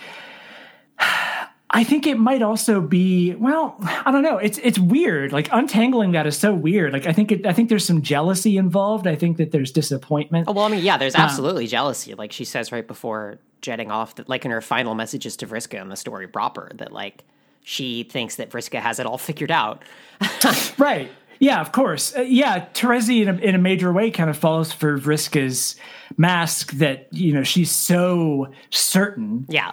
[1.76, 3.76] I think it might also be well.
[3.82, 4.38] I don't know.
[4.38, 5.32] It's it's weird.
[5.32, 6.92] Like untangling that is so weird.
[6.92, 9.08] Like I think it, I think there's some jealousy involved.
[9.08, 10.46] I think that there's disappointment.
[10.48, 12.14] Oh, well, I mean, yeah, there's absolutely jealousy.
[12.14, 15.80] Like she says right before jetting off, that like in her final messages to Vriska
[15.82, 17.24] in the story proper, that like
[17.64, 19.82] she thinks that Vriska has it all figured out.
[20.78, 21.10] Right.
[21.40, 22.16] Yeah, of course.
[22.16, 25.76] Uh, yeah, Terezi in a, in a major way kind of falls for Vriska's
[26.16, 29.46] mask that, you know, she's so certain.
[29.48, 29.72] Yeah.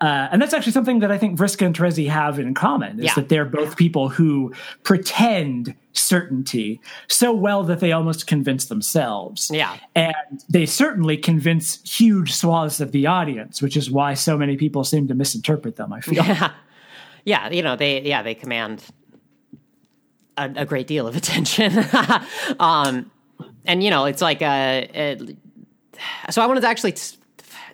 [0.00, 3.06] Uh, and that's actually something that I think Vriska and Terezi have in common is
[3.06, 3.14] Yeah.
[3.14, 4.52] that they're both people who
[4.84, 9.50] pretend certainty so well that they almost convince themselves.
[9.52, 9.76] Yeah.
[9.94, 10.14] And
[10.48, 15.08] they certainly convince huge swaths of the audience, which is why so many people seem
[15.08, 16.14] to misinterpret them, I feel.
[16.24, 16.52] Yeah.
[17.24, 17.50] Yeah.
[17.50, 18.84] You know, they, yeah, they command
[20.36, 21.72] a, a great deal of attention.
[22.60, 23.10] um,
[23.64, 25.36] and, you know, it's like, uh, it,
[26.30, 27.16] so I wanted to actually t-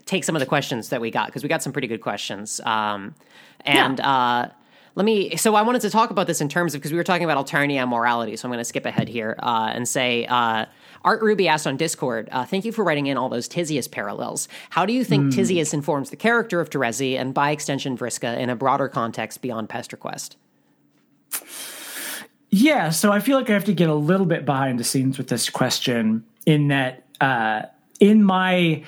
[0.08, 2.60] take some of the questions that we got because we got some pretty good questions.
[2.64, 3.14] Um,
[3.60, 4.48] and, uh,
[4.94, 5.36] let me.
[5.36, 7.46] So I wanted to talk about this in terms of because we were talking about
[7.46, 8.34] Alternia and morality.
[8.34, 10.66] So I'm going to skip ahead here uh, and say uh,
[11.04, 12.28] Art Ruby asked on Discord.
[12.32, 14.48] Uh, Thank you for writing in all those Tyzias parallels.
[14.70, 18.50] How do you think Tyzias informs the character of Terezi and by extension Vriska in
[18.50, 20.34] a broader context beyond Pesterquest?
[22.50, 25.16] Yeah, so I feel like I have to get a little bit behind the scenes
[25.16, 27.62] with this question in that uh,
[28.00, 28.82] in my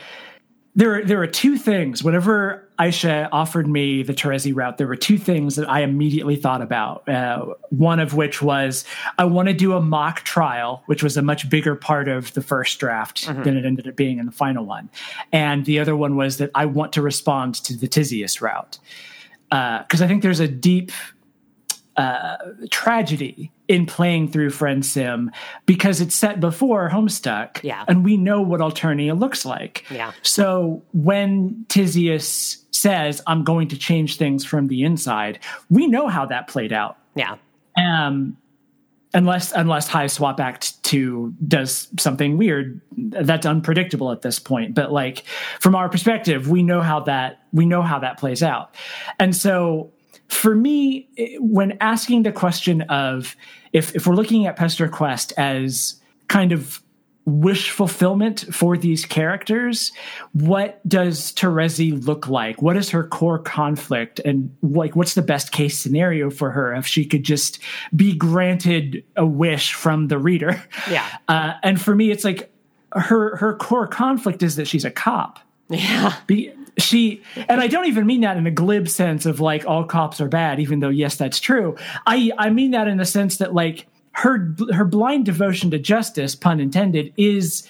[0.74, 2.04] there there are two things.
[2.04, 6.62] Whenever Aisha offered me the Terezi route, there were two things that I immediately thought
[6.62, 7.08] about.
[7.08, 8.84] Uh, one of which was
[9.18, 12.42] I want to do a mock trial, which was a much bigger part of the
[12.42, 14.88] first draft than it ended up being in the final one,
[15.32, 18.78] and the other one was that I want to respond to the Tyzias route
[19.50, 20.92] because I think there's a deep
[22.70, 25.30] tragedy in playing through Friend Sim
[25.66, 27.62] because it's set before Homestuck.
[27.62, 27.84] Yeah.
[27.88, 29.84] And we know what Alternia looks like.
[29.90, 30.12] Yeah.
[30.22, 36.26] So when Tyzias says, I'm going to change things from the inside, we know how
[36.26, 36.96] that played out.
[37.14, 37.36] Yeah,
[37.76, 38.36] Um,
[39.12, 45.24] unless unless Hiveswap Act 2 does something weird that's unpredictable at this point but like
[45.58, 48.74] from our perspective we know how that we know how that plays out
[49.18, 49.90] and so
[50.30, 53.36] for me when asking the question of
[53.72, 56.82] if if we're looking at Pesterquest as kind of
[57.26, 59.92] wish fulfillment for these characters
[60.32, 62.62] what does Terezi look like?
[62.62, 64.20] What is her core conflict?
[64.20, 67.60] And like what's the best case scenario for her if she could just
[67.94, 70.62] be granted a wish from the reader?
[70.90, 72.52] Yeah, uh, and for me it's like
[72.92, 75.40] her her core conflict is that she's a cop.
[75.68, 79.66] Yeah, be, she and I don't even mean that in a glib sense of like
[79.66, 81.76] all cops are bad, even though yes, that's true.
[82.06, 86.34] I I mean that in the sense that like her her blind devotion to justice,
[86.34, 87.66] pun intended, is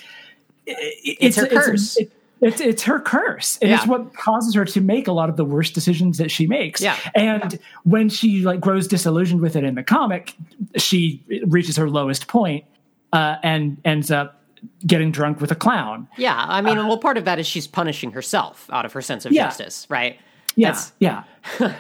[0.67, 1.97] it's, her curse.
[1.97, 3.59] It's, it's, it's her curse.
[3.61, 6.47] And it's what causes her to make a lot of the worst decisions that she
[6.47, 6.81] makes.
[6.81, 6.97] Yeah.
[7.15, 10.35] And when she like grows disillusioned with it in the comic,
[10.77, 12.65] she reaches her lowest point,
[13.13, 14.40] uh, and ends up
[14.87, 16.09] getting drunk with a clown.
[16.17, 16.37] yeah.
[16.49, 19.33] I mean, well, part of that is she's punishing herself out of her sense of
[19.33, 19.47] Yeah.
[19.47, 20.19] justice, right?
[20.57, 21.25] Yeah, yeah,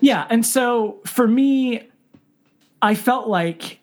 [0.00, 0.26] yeah.
[0.30, 1.88] And so for me,
[2.82, 3.78] I felt like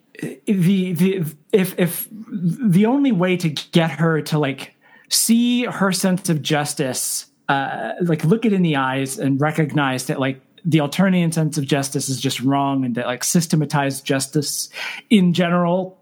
[0.45, 4.75] the the if if the only way to get her to like
[5.09, 10.19] see her sense of justice, uh, like look it in the eyes and recognize that
[10.19, 14.69] like the Alternian sense of justice is just wrong, and that like systematized justice
[15.09, 15.97] in general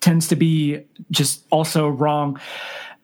[0.00, 2.40] tends to be just also wrong.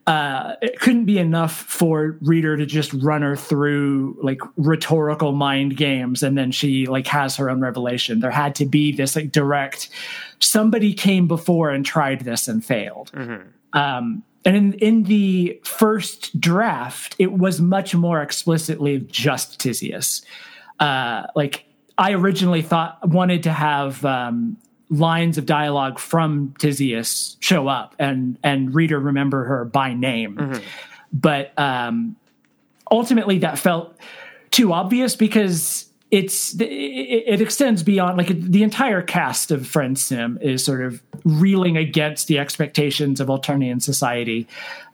[0.06, 5.76] Uh, it couldn't be enough for reader to just run her through like rhetorical mind
[5.76, 8.20] games and then she like has her own revelation.
[8.20, 9.88] There had to be this like direct
[10.38, 13.10] somebody came before and tried this and failed.
[13.72, 20.24] Um, and in, in the first draft it was much more explicitly just Tyzias.
[20.78, 21.64] Uh, like
[21.98, 24.56] I originally thought wanted to have um,
[24.88, 30.60] lines of dialogue from Tyzias show up and and reader remember her by name,
[31.12, 32.16] but um,
[32.90, 33.96] ultimately that felt
[34.50, 40.38] too obvious because it's it, it, extends beyond like the entire cast of Friend Sim
[40.40, 44.46] is sort of reeling against the expectations of Alternian society.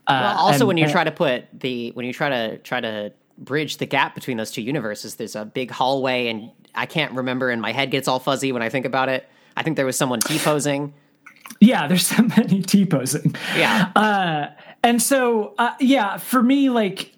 [0.06, 2.80] Uh, well, also and, when you try to put the when you try to try
[2.80, 7.12] to bridge the gap between those two universes, there's a big hallway, and I can't
[7.12, 9.28] remember, and my head gets all fuzzy when I think about it.
[9.56, 10.94] I think there was someone T posing.
[11.60, 13.34] Yeah, there's so many T posing.
[13.56, 14.46] Yeah, uh,
[14.82, 17.14] and so uh, yeah, for me, like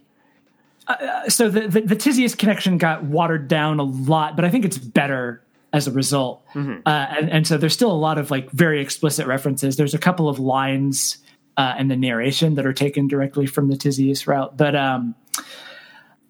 [0.87, 4.65] uh, so the, the, the Tyzias connection got watered down a lot, but I think
[4.65, 5.43] it's better
[5.73, 6.45] as a result.
[6.55, 6.87] Mm-hmm.
[6.87, 9.77] Uh, and, and, so there's still a lot of like very explicit references.
[9.77, 11.19] There's a couple of lines
[11.57, 15.15] uh, in the narration that are taken directly from the Tyzias route, but um,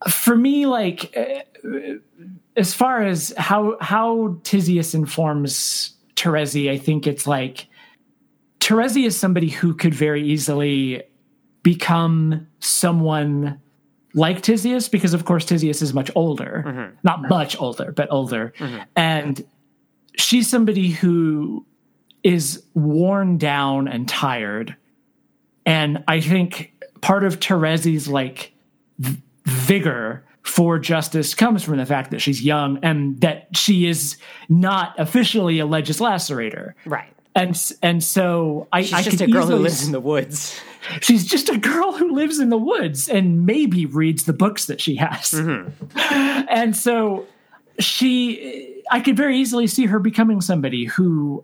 [0.09, 1.69] for me, like uh,
[2.57, 7.67] as far as how how Tyzias informs Terezi, I think it's like
[8.61, 11.03] Terezi is somebody who could very easily
[11.63, 13.61] become someone
[14.15, 16.65] like Tyzias because of course Tyzias is much older.
[16.67, 16.97] Mm-hmm.
[17.03, 18.53] Not much older, but older.
[18.59, 18.83] Mm-hmm.
[18.95, 19.45] And
[20.17, 21.67] she's somebody who
[22.23, 24.77] is worn down and tired.
[25.67, 28.53] And I think part of Terezi's like
[28.99, 34.19] v- vigor for justice comes from the fact that she's young and that she is
[34.49, 36.75] not officially a legislacerator.
[36.85, 37.09] Right.
[37.35, 40.61] And and so I, she's I just a girl who lives in the woods.
[41.01, 44.83] She's just a girl who lives in the woods and maybe reads the books that
[44.83, 45.31] she has.
[45.31, 46.45] Mm-hmm.
[46.51, 47.27] And so
[47.79, 51.43] she I could very easily see her becoming somebody who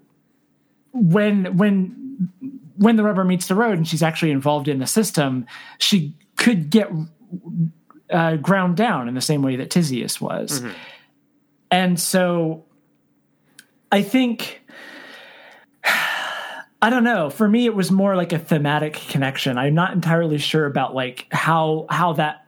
[0.93, 2.29] when when
[2.77, 5.47] when the rubber meets the road and she's actually involved in the system,
[5.79, 6.91] she could get
[8.11, 10.61] uh, ground down in the same way that Tyzias was.
[10.61, 10.73] Mm-hmm.
[11.71, 12.65] And so
[13.93, 14.61] I think
[16.83, 17.29] I don't know.
[17.31, 19.59] For me, it was more like a thematic connection.
[19.59, 22.47] I'm not entirely sure about like how how that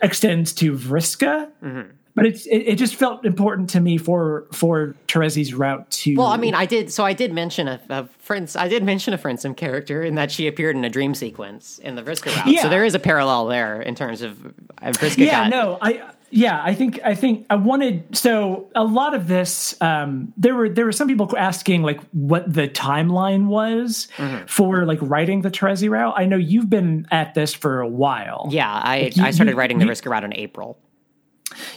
[0.00, 1.90] extends to Vriska, mm-hmm.
[2.18, 6.16] But it's it, it, just felt important to me for for Terezi's route to.
[6.16, 6.92] Well, I mean, I did.
[6.92, 8.52] So I did mention a, a friend.
[8.58, 11.78] I did mention a friend some character in that she appeared in a dream sequence
[11.78, 12.48] in the Vriska route.
[12.48, 12.62] Yeah.
[12.62, 15.18] So there is a parallel there in terms of uh, Vriska.
[15.18, 19.28] Yeah, got, no, I yeah, I think I think I wanted so a lot of
[19.28, 19.80] this.
[19.80, 24.46] Um, there were there were some people asking like what the timeline was mm-hmm.
[24.46, 26.14] for like writing the Terezi route.
[26.16, 28.48] I know you've been at this for a while.
[28.50, 30.78] Yeah, I like, you, I started writing you, the Vriska route in April.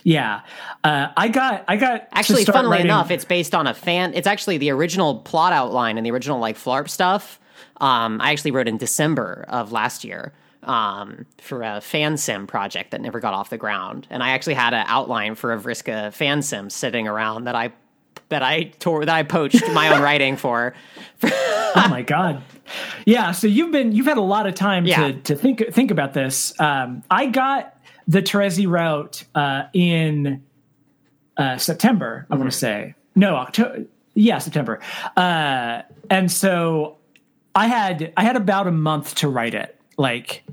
[0.04, 0.42] Yeah,
[0.84, 2.46] uh, I got I got actually.
[2.46, 2.88] Funnily writing...
[2.88, 4.14] enough, it's based on a fan.
[4.14, 7.40] It's actually the original plot outline and the original like FLARP stuff.
[7.78, 12.92] Um, I actually wrote in December of last year um, for a fan sim project
[12.92, 14.08] that never got off the ground.
[14.10, 17.72] And I actually had an outline for a Vriska fan sim sitting around that I
[18.30, 20.74] that I tore that I poached my own writing for.
[21.24, 22.44] oh my god.
[23.06, 25.08] Yeah, so you've been you've had a lot of time yeah.
[25.08, 26.58] to to think think about this.
[26.60, 30.44] Um, I got the Terezi route uh, in
[31.38, 32.42] uh, September, I mm-hmm.
[32.42, 32.96] want to say.
[33.16, 33.86] No, October.
[34.14, 34.80] Yeah, September.
[35.16, 36.98] Uh, and so
[37.56, 40.44] I had I had about a month to write it like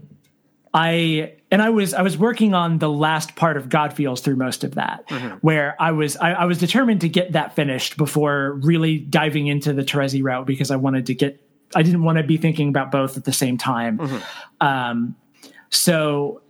[0.73, 4.37] I and I was I was working on the last part of God Feels through
[4.37, 5.37] most of that, mm-hmm.
[5.39, 9.73] where I was I, I, was determined to get that finished before really diving into
[9.73, 11.43] the Terezi route because I wanted to get
[11.75, 13.99] I didn't want to be thinking about both at the same time.
[13.99, 14.67] Mm-hmm.
[14.67, 15.17] Um,
[15.71, 16.43] so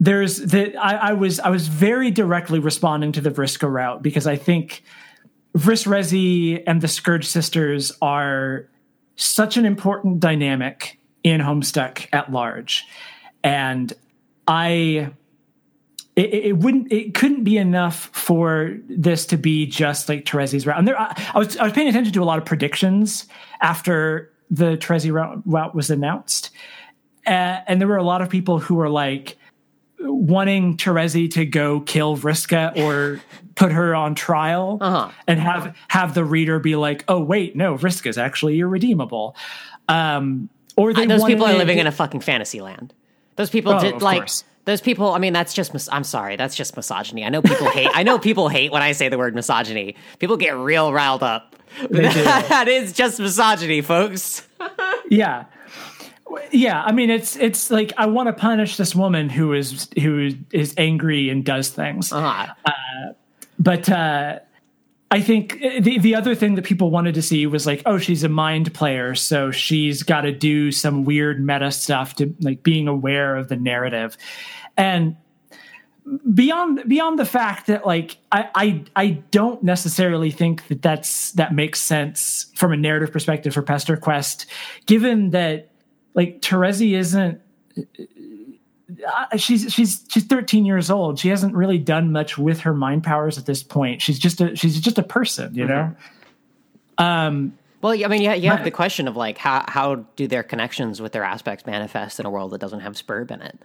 [0.00, 4.26] there's the I, I, was I was very directly responding to the Vriska route because
[4.26, 4.82] I think
[5.56, 8.66] Vriskrezi and the Scourge sisters are
[9.16, 12.86] such an important dynamic in Homestuck at large,
[13.44, 13.92] and
[14.48, 15.12] I.
[16.16, 20.76] It, it, wouldn't it couldn't be enough for this to be just like Terezi's route.
[20.76, 23.26] And there, I, I, was I was paying attention to a lot of predictions
[23.62, 26.50] after the Terezi route, route was announced,
[27.26, 29.38] uh, and there were a lot of people who were like
[30.00, 33.20] wanting Terezi to go kill Vriska or
[33.54, 35.10] put her on trial, uh-huh.
[35.26, 39.36] and have have the reader be like, "Oh wait, no, Vriska's actually irredeemable."
[39.88, 42.94] Um, or they those people are living in a fucking fantasy land.
[43.36, 44.44] Those people oh, did like course.
[44.64, 45.12] those people.
[45.12, 45.72] I mean, that's just.
[45.72, 47.24] Mis- I'm sorry, that's just misogyny.
[47.24, 47.88] I know people hate.
[47.92, 49.96] I know people hate when I say the word misogyny.
[50.18, 51.56] People get real riled up.
[51.90, 54.46] that is just misogyny, folks.
[55.10, 55.44] yeah.
[56.52, 60.30] Yeah, I mean it's it's like I want to punish this woman who is who
[60.52, 62.12] is angry and does things.
[62.12, 62.52] Uh-huh.
[62.64, 62.72] Uh,
[63.58, 64.40] but uh,
[65.10, 67.98] I think uh, the the other thing that people wanted to see was like, oh,
[67.98, 72.62] she's a mind player, so she's got to do some weird meta stuff to like
[72.62, 74.16] being aware of the narrative,
[74.76, 75.16] and
[76.32, 81.54] beyond beyond the fact that like I, I I don't necessarily think that that's that
[81.54, 84.46] makes sense from a narrative perspective for Pesterquest,
[84.86, 85.69] given that
[86.14, 87.40] like Terezi isn't
[89.06, 91.18] uh, she's she's she's 13 years old.
[91.18, 94.02] She hasn't really done much with her mind powers at this point.
[94.02, 95.94] She's just a she's just a person, you know.
[96.98, 100.42] Um, Well, I mean, you, you have the question of like how how do their
[100.42, 103.58] connections with their aspects manifest in a world that doesn't have Sburb in it?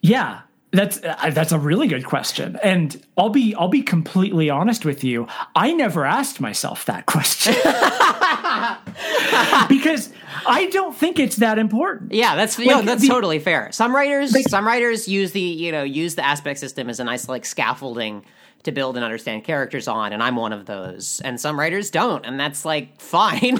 [0.00, 4.84] yeah, that's uh, that's a really good question, and I'll be I'll be completely honest
[4.84, 5.26] with you.
[5.54, 7.54] I never asked myself that question
[9.68, 10.12] because
[10.46, 12.12] I don't think it's that important.
[12.12, 13.70] Yeah, that's you know, that's the- totally fair.
[13.72, 17.28] Some writers, some writers use the you know use the aspect system as a nice
[17.28, 18.24] like scaffolding
[18.64, 21.20] to build and understand characters on, and I'm one of those.
[21.24, 23.58] And some writers don't, and that's like fine.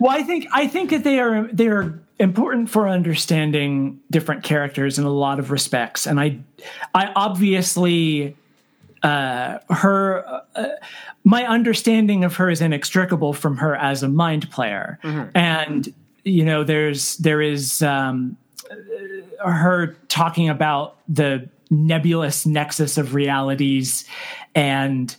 [0.00, 4.98] Well, I think I think that they are they are important for understanding different characters
[4.98, 6.38] in a lot of respects, and I
[6.94, 8.36] I obviously
[9.02, 10.24] uh, her
[10.54, 10.68] uh,
[11.24, 14.98] my understanding of her is inextricable from her as a mind player,
[15.34, 15.92] and
[16.24, 18.36] you know there's there is um,
[19.44, 24.04] her talking about the nebulous nexus of realities
[24.54, 25.16] and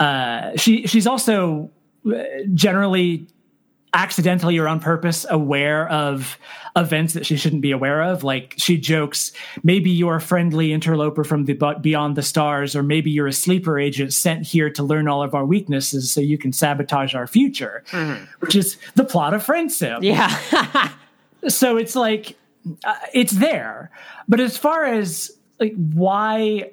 [0.00, 1.70] uh, she she's also
[2.52, 3.26] generally
[3.94, 6.36] accidentally or on purpose aware of
[6.76, 8.24] events that she shouldn't be aware of.
[8.24, 9.32] Like she jokes
[9.62, 13.78] maybe you're a friendly interloper from the beyond the stars or maybe you're a sleeper
[13.78, 17.84] agent sent here to learn all of our weaknesses so you can sabotage our future
[18.40, 20.02] which is the plot of Friendsim.
[20.02, 20.90] Yeah,
[21.48, 22.36] so it's like
[22.84, 23.90] uh, it's there.
[24.28, 25.30] But as far as
[25.60, 26.70] like why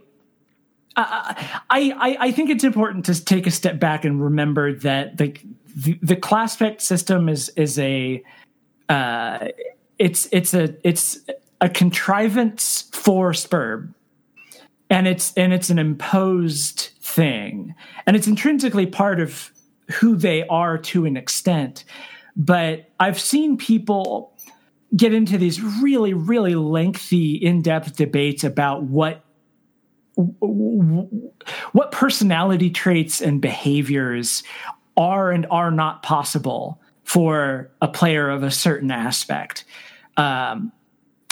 [0.96, 5.18] uh, I, I I think it's important to take a step back and remember that
[5.18, 5.36] the
[5.76, 8.24] the, the class system is is a
[8.90, 9.48] uh,
[10.00, 11.20] it's it's a it's
[11.62, 13.94] a contrivance for Sburb.
[14.90, 17.74] And it's and it's an imposed thing.
[18.06, 19.52] And it's intrinsically part of
[19.90, 21.86] who they are to an extent.
[22.36, 24.34] But i've seen people
[24.96, 29.24] get into these really really lengthy in-depth debates about what
[31.72, 34.44] what personality traits and behaviors
[34.98, 39.64] are and are not possible for a player of a certain aspect
[40.18, 40.72] um,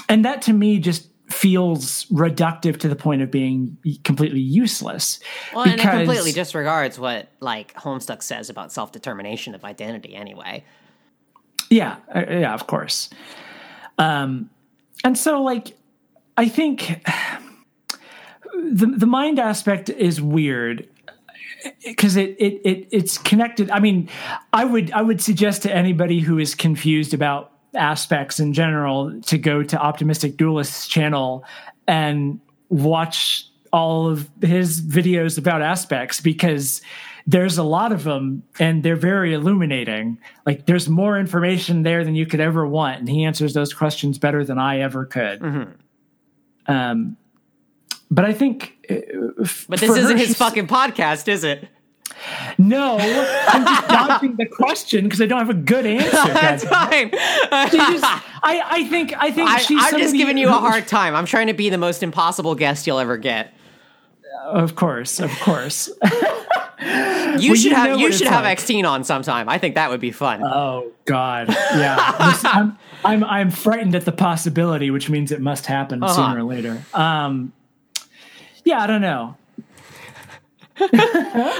[0.08, 5.20] and that to me just feels reductive to the point of being completely useless
[5.54, 10.16] well, and it because- completely disregards what like Homestuck says about self determination of identity.
[10.16, 10.64] Anyway,
[11.70, 13.12] Yeah, uh, yeah, of course.
[14.00, 14.50] Um,
[15.04, 15.78] and so, like,
[16.36, 17.06] I think
[18.56, 20.88] the the mind aspect is weird
[21.86, 23.70] because it, it it it's connected.
[23.72, 24.10] I mean,
[24.54, 29.38] I would I would suggest to anybody who is confused about aspects in general to
[29.38, 31.44] go to Optimistic Duelist's channel
[31.88, 32.40] and
[32.70, 36.82] watch all of his videos about aspects because
[37.28, 40.18] there's a lot of them and they're very illuminating.
[40.46, 44.18] Like there's more information there than you could ever want, and he answers those questions
[44.18, 45.42] better than I ever could.
[46.66, 47.18] Um,
[48.12, 48.96] but I think, uh,
[49.68, 51.68] but this isn't her, his fucking podcast, is it?
[52.58, 56.10] No, I'm just dodging the question because I don't have a good answer.
[56.12, 57.12] That's fine.
[57.12, 58.04] Just-
[58.42, 61.16] I, I think I think I, she's I'm just giving you a hard time.
[61.16, 63.54] I'm trying to be the most impossible guest you'll ever get.
[64.46, 65.90] Of course, of course.
[66.82, 68.58] You Well, should you have you should have like.
[68.58, 69.50] Xteen on sometime.
[69.50, 70.42] I think that would be fun.
[70.44, 72.32] Oh God, yeah.
[72.32, 76.14] This- I'm, I'm I'm frightened at the possibility, which means it must happen Uh-huh.
[76.14, 76.82] sooner or later.
[76.94, 77.52] Um,
[78.70, 79.36] yeah, I don't know.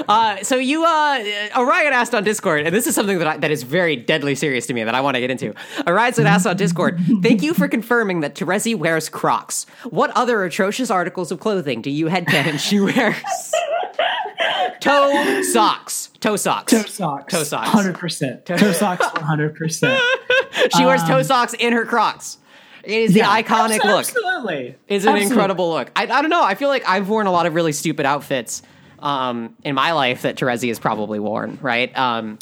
[0.08, 1.22] Uh, so you, uh,
[1.54, 4.66] Orion asked on Discord, and this is something that I, that is very deadly serious
[4.68, 5.54] to me that I want to get into.
[5.86, 9.66] Orion said asked on Discord, "Thank you for confirming that Terezi wears Crocs.
[9.90, 13.14] What other atrocious articles of clothing do you headcanon she wears?
[14.80, 16.08] Toe socks.
[16.20, 16.72] Toe socks.
[16.72, 17.32] Toe socks.
[17.32, 17.68] Toe socks.
[17.68, 18.46] Hundred percent.
[18.46, 19.04] Toe socks.
[19.14, 20.00] One hundred percent.
[20.76, 22.38] She wears toe socks in her Crocs.
[22.84, 24.00] It is the iconic look.
[24.08, 24.74] Absolutely.
[24.88, 25.22] It's an Absolutely.
[25.26, 25.90] incredible look.
[25.96, 26.42] I, I don't know.
[26.42, 28.62] I feel like I've worn a lot of really stupid outfits
[28.98, 31.58] um, in my life that Terezi has probably worn.
[31.62, 31.96] Right.
[31.96, 32.38] Um,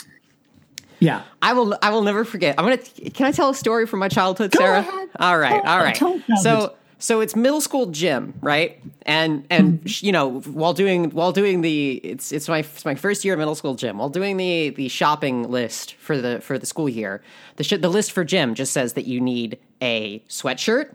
[1.00, 1.22] Yeah.
[1.40, 1.76] I will.
[1.82, 2.56] I will never forget.
[2.58, 2.78] I'm gonna.
[2.78, 4.78] Can I tell a story from my childhood, Sarah?
[4.80, 5.08] ahead.
[5.20, 5.62] All right.
[5.62, 6.22] Go all Tell me.
[6.42, 8.80] So so it's middle school gym, right?
[9.02, 10.06] And and Mm-hmm.
[10.06, 13.38] you know while doing while doing the it's it's my it's my first year of
[13.38, 13.98] middle school gym.
[13.98, 17.22] While doing the the shopping list for the for the school year,
[17.56, 20.94] the sh- the list for gym just says that you need a sweatshirt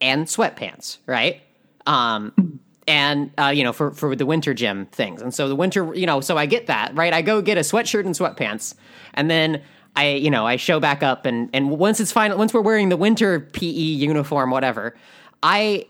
[0.00, 1.40] and sweatpants, right?
[1.86, 5.20] Um, and uh, you know, for for the winter gym things.
[5.22, 7.12] And so the winter, you know, so I get that, right?
[7.12, 8.74] I go get a sweatshirt and sweatpants,
[9.14, 9.62] and then
[9.96, 12.88] I, you know, I show back up, and and once it's final, once we're wearing
[12.88, 14.94] the winter PE uniform, whatever,
[15.42, 15.86] I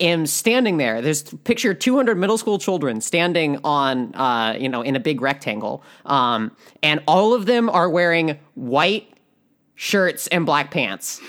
[0.00, 1.02] am standing there.
[1.02, 5.82] There's picture 200 middle school children standing on, uh, you know, in a big rectangle,
[6.06, 6.52] um,
[6.82, 9.12] and all of them are wearing white
[9.74, 11.20] shirts and black pants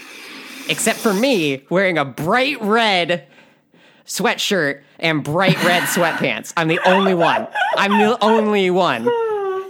[0.69, 3.27] except for me wearing a bright red
[4.05, 6.53] sweatshirt and bright red sweatpants.
[6.55, 7.47] I'm the only one.
[7.75, 9.07] I'm the only one.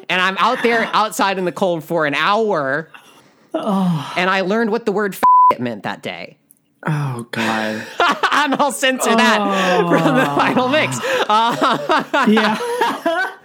[0.09, 2.89] And I'm out there outside in the cold for an hour.
[3.53, 5.15] And I learned what the word
[5.51, 6.37] f- meant that day.
[6.87, 7.85] Oh God.
[8.31, 10.97] and I'll censor that from the final mix.
[12.33, 12.57] yeah.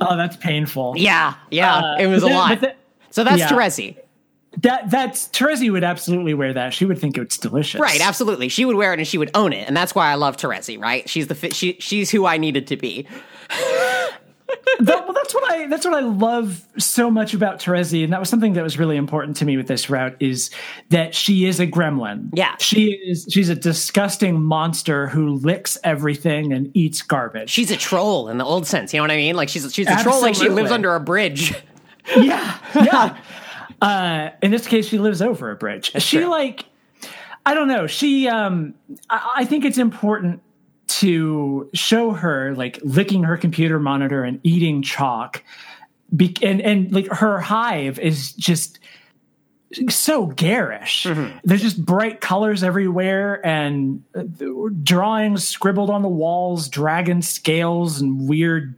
[0.00, 0.94] oh, that's painful.
[0.96, 2.48] Yeah, yeah, Uh, it was a but lot.
[2.50, 2.76] but that-
[3.10, 3.48] so that's yeah.
[3.48, 3.96] Terezi.
[4.62, 6.74] That that's Terezi would absolutely wear that.
[6.74, 7.80] She would think it's delicious.
[7.80, 8.48] Right, absolutely.
[8.48, 10.80] She would wear it and she would own it, and that's why I love Terezi.
[10.80, 11.08] Right?
[11.08, 13.06] She's the fi- she she's who I needed to be.
[14.80, 18.20] That- well, that's what I that's what I love so much about Terezi, and that
[18.20, 20.50] was something that was really important to me with this route is
[20.88, 22.30] that she is a gremlin.
[22.32, 22.56] Yeah.
[22.58, 23.26] she is.
[23.30, 27.50] She's a disgusting monster who licks everything and eats garbage.
[27.50, 28.94] She's a troll in the old sense.
[28.94, 29.36] You know what I mean?
[29.36, 30.22] Like she's she's a troll.
[30.22, 31.52] Like she lives under a bridge.
[32.16, 33.16] yeah, yeah.
[33.82, 35.92] uh, in this case, she lives over a bridge.
[36.02, 36.26] she true.
[36.26, 36.64] like,
[37.44, 37.86] I don't know.
[37.86, 38.74] She, um,
[39.08, 40.42] I, I think it's important
[41.00, 45.42] to show her like licking her computer monitor and eating chalk,
[46.14, 48.78] be- and and like her hive is just
[49.88, 51.06] so garish.
[51.44, 54.24] There's just bright colors everywhere and uh,
[54.82, 58.74] drawings scribbled on the walls, dragon scales and weird,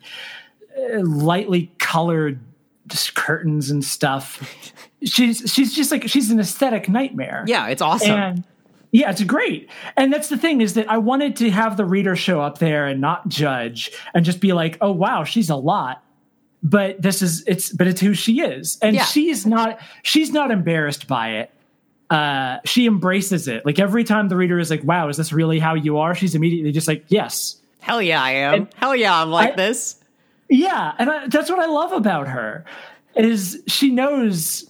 [0.79, 2.39] uh, lightly colored
[2.87, 4.73] just curtains and stuff.
[5.05, 7.45] she's she's just like she's an aesthetic nightmare.
[7.47, 8.11] Yeah, it's awesome.
[8.11, 8.45] And
[8.93, 9.69] yeah, it's great.
[9.97, 12.87] And that's the thing is that I wanted to have the reader show up there
[12.87, 16.05] and not judge and just be like, "Oh wow, she's a lot."
[16.63, 18.79] But this is it's but it's who she is.
[18.83, 19.05] And Yeah.
[19.05, 21.51] she's not she's not embarrassed by it.
[22.11, 23.65] Uh she embraces it.
[23.67, 26.35] Like every time the reader is like, "Wow, is this really how you are?" She's
[26.35, 28.69] immediately just like, "Yes." Hell yeah, I am.
[28.77, 29.97] Hell yeah, I'm like I- this.
[30.49, 32.65] Yeah, and I, that's what I love about her
[33.17, 34.69] is she knows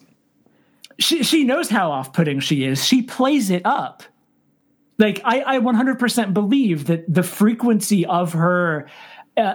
[1.01, 2.85] she she knows how off-putting she is.
[2.87, 4.03] She plays it up.
[4.99, 8.89] Like I I 100% believe that the frequency of her
[9.37, 9.55] uh,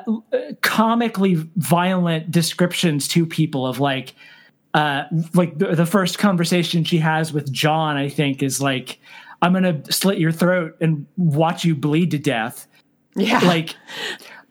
[0.62, 4.16] comically violent descriptions to people of like
[4.74, 9.00] uh like the, the first conversation she has with John I think is like
[9.42, 12.68] I'm going to slit your throat and watch you bleed to death.
[13.16, 13.76] Yeah, like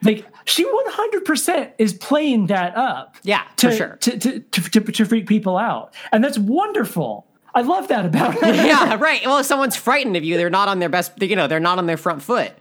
[0.03, 3.97] like she 100% is playing that up yeah, to, for sure.
[3.97, 5.95] to, to, to, to, to freak people out.
[6.12, 7.26] And that's wonderful
[7.57, 9.25] i love that about her yeah, right.
[9.25, 11.21] Well, if someone's frightened of you, they're not on their best.
[11.21, 12.53] You know, they're not on their front foot.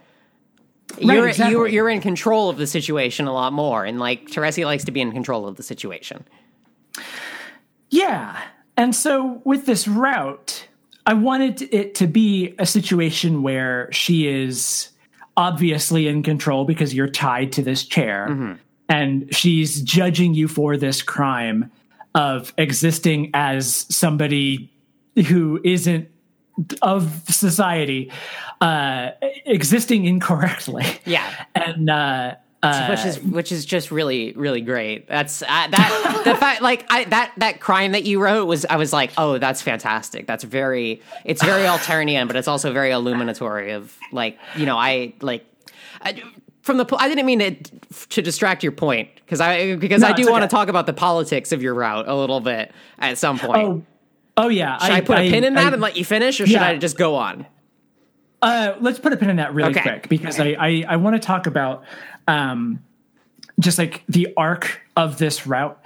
[0.98, 1.52] You're exactly.
[1.52, 4.90] you're you're in control of the situation a lot more, and like Terezi likes to
[4.90, 6.24] be in control of the situation.
[7.90, 8.40] yeah
[8.76, 10.66] and so with this route
[11.06, 14.90] i wanted it to be a situation where she is
[15.36, 18.52] obviously in control because you're tied to this chair mm-hmm.
[18.88, 21.70] and she's judging you for this crime
[22.14, 24.70] of existing as somebody
[25.26, 26.08] who isn't
[26.80, 28.10] of society
[28.62, 29.10] uh
[29.44, 31.30] existing incorrectly Yeah.
[31.54, 35.06] and uh uh, which is which is just really really great.
[35.06, 38.76] That's uh, that the fact like I that that crime that you wrote was I
[38.76, 40.26] was like oh that's fantastic.
[40.26, 45.12] That's very it's very Alternian, but it's also very illuminatory of like you know I
[45.20, 45.44] like.
[46.00, 46.22] I,
[46.62, 47.54] from the, I didn't mean to,
[48.08, 50.50] to distract your point because I because No, I do want to okay.
[50.56, 53.62] talk about the politics of your route a little bit at some point.
[53.62, 53.82] oh
[54.36, 56.46] oh yeah should I, put a pin in that I- and let you finish, or
[56.46, 56.66] should Yeah.
[56.68, 57.46] I just go on?
[58.42, 59.80] Uh, let's put a pin in that really Okay.
[59.80, 61.84] quick because I I, I want to talk about
[62.28, 62.82] um,
[63.58, 65.80] just like the arc of this route.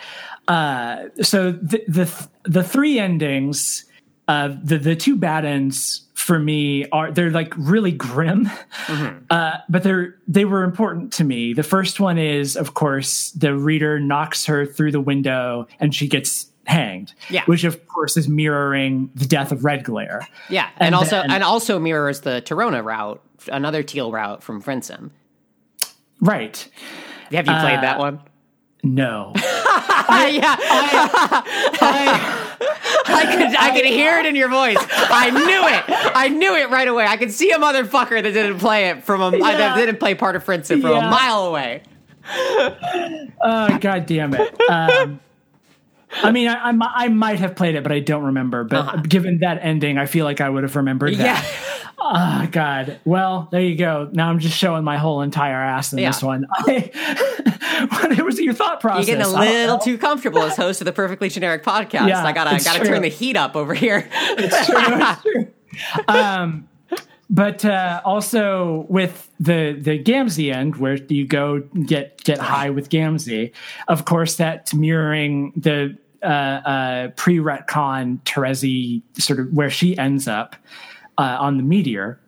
[0.48, 3.84] Uh, so the the the three endings,
[4.28, 8.50] uh, the the two bad ends for me are they're like really grim,
[9.30, 11.52] uh, but they're they were important to me.
[11.54, 16.08] The first one is of course the reader knocks her through the window and she
[16.08, 17.42] gets hanged, Yeah.
[17.46, 20.22] which of course is mirroring the death of Redglare.
[20.48, 23.20] Yeah, and, And also then- and also mirrors the Tirona route,
[23.52, 25.10] another teal route from Friendsim.
[26.20, 26.66] Right.
[27.32, 28.20] Have you played Uh, that one?
[28.82, 29.32] No.
[29.36, 30.56] yeah,
[33.12, 34.76] I could I could hear it in your voice.
[34.90, 35.84] I knew it.
[36.16, 37.04] I knew it right away.
[37.06, 40.14] I could see a motherfucker that didn't play it from a uh, that didn't play
[40.14, 41.82] part of Friendsim from a mile away.
[43.42, 44.60] Oh god damn it.
[44.70, 45.20] Um,
[46.12, 48.64] I mean, I, I, I might have played it, but I don't remember.
[48.64, 51.22] But given that ending, I feel like I would have remembered Uh-huh.
[51.24, 51.76] Yeah, that.
[52.02, 52.98] Oh god.
[53.04, 54.08] Well, there you go.
[54.12, 56.26] Now I'm just showing my whole entire ass in this Yeah.
[56.26, 56.46] one.
[56.64, 59.06] what was your thought process?
[59.08, 62.08] you're getting a little too comfortable as host of the perfectly generic podcast.
[62.08, 62.88] Yeah, I gotta gotta true.
[62.88, 64.08] turn the heat up over here.
[64.12, 65.48] It's true, it's true.
[66.08, 66.68] Um,
[67.28, 72.88] but uh, also with the the Gamzee end, where you go get get high with
[72.88, 73.52] Gamzee,
[73.88, 80.28] of course that's mirroring the uh, uh, pre retcon Terezi sort of where she ends
[80.28, 80.56] up.
[81.20, 82.18] uh, on the meteor.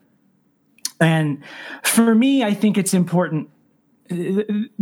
[1.01, 1.43] And
[1.83, 3.49] for me, I think it's important.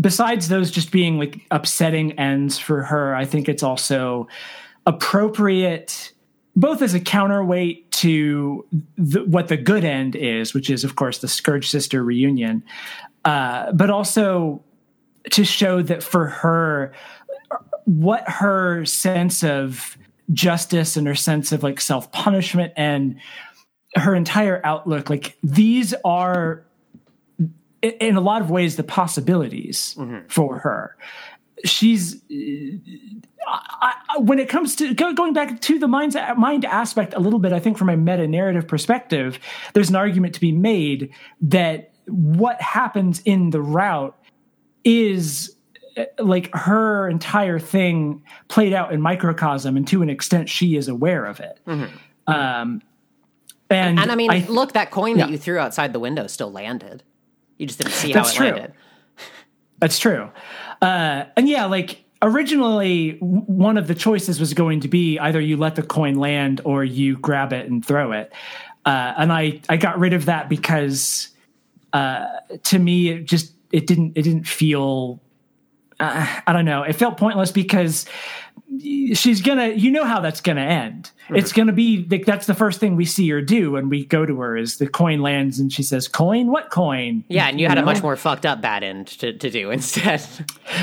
[0.00, 4.26] Besides those just being like upsetting ends for her, I think it's also
[4.84, 6.12] appropriate
[6.56, 8.66] both as a counterweight to
[8.98, 12.64] the, what the good end is, which is, of course, the Scourge Sister reunion,
[13.24, 14.60] uh, but also
[15.30, 16.92] to show that for her,
[17.90, 19.98] what her sense of
[20.32, 23.16] justice and her sense of like self punishment and
[23.96, 26.64] her entire outlook, like these are
[27.82, 30.20] in a lot of ways the possibilities mm-hmm.
[30.28, 30.96] for her.
[31.64, 32.22] She's
[33.44, 37.40] I, I, when it comes to going back to the mind, mind aspect a little
[37.40, 39.40] bit, I think from a meta narrative perspective,
[39.72, 44.16] there's an argument to be made that what happens in the route
[44.84, 45.59] is uh,
[46.18, 51.26] like her entire thing played out in microcosm, and to an extent, she is aware
[51.26, 51.58] of it.
[51.66, 52.32] Mm-hmm.
[52.32, 52.82] Um,
[53.68, 55.26] and, and I mean, I, look, that coin yeah.
[55.26, 57.02] that you threw outside the window still landed.
[57.56, 58.56] You just didn't see That's how it true.
[58.56, 58.74] landed.
[59.78, 60.30] That's true.
[60.82, 65.56] Uh, and yeah, like originally one of the choices was going to be either you
[65.56, 68.32] let the coin land or you grab it and throw it
[68.84, 71.28] uh, and i i got rid of that because
[71.92, 72.26] uh,
[72.62, 75.20] to me it just it didn't it didn't feel
[76.00, 76.82] uh, i don't know.
[76.82, 78.06] It felt pointless because
[78.78, 81.10] she's gonna you know how that's gonna end.
[81.24, 81.36] Mm-hmm.
[81.36, 84.24] it's gonna be like that's the first thing we see her do when we go
[84.24, 86.50] to her is the coin lands and she says coin?
[86.50, 87.24] What coin?
[87.28, 87.82] Yeah and you, you had know?
[87.82, 90.22] a much more fucked up bad end to, to do instead.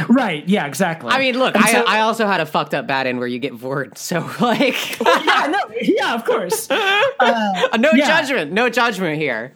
[0.10, 0.48] Right.
[0.48, 1.12] Yeah exactly.
[1.12, 3.40] I mean look I, so, I also had a fucked up bad end where you
[3.40, 6.70] get vored so like yeah no yeah of course.
[6.70, 8.08] Uh, no yeah.
[8.08, 9.54] judgment no judgment here.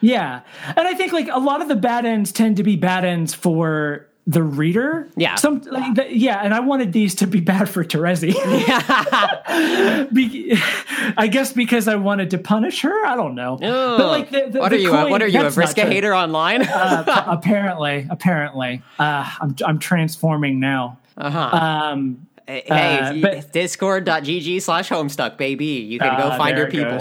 [0.00, 0.42] Yeah.
[0.76, 3.34] And i think like a lot of the bad ends tend to be bad ends
[3.34, 5.08] for the reader.
[5.16, 5.36] Yeah.
[5.36, 8.32] Some like the, yeah, and I wanted these to be bad for Terezi.
[10.12, 10.52] be,
[11.16, 13.06] I guess because I wanted to punish her.
[13.06, 13.54] I don't know.
[13.54, 13.96] Ooh.
[13.98, 14.90] But like the, the, what are you?
[14.90, 15.40] Coin, what are you?
[15.40, 16.62] A Vriska hater online?
[16.62, 20.98] uh, apparently, apparently, uh, I'm I'm transforming now.
[21.16, 21.38] Uh-huh.
[21.38, 26.98] Um, hey, uh, but, discord.gg slash homestuck baby you can go ah, find your people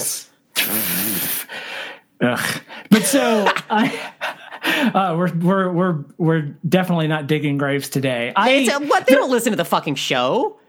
[2.22, 2.62] Ugh.
[2.90, 4.14] but so i
[4.94, 8.34] uh, we're we're we're we're definitely not digging graves today.
[8.36, 10.60] I what they don't listen to the fucking show.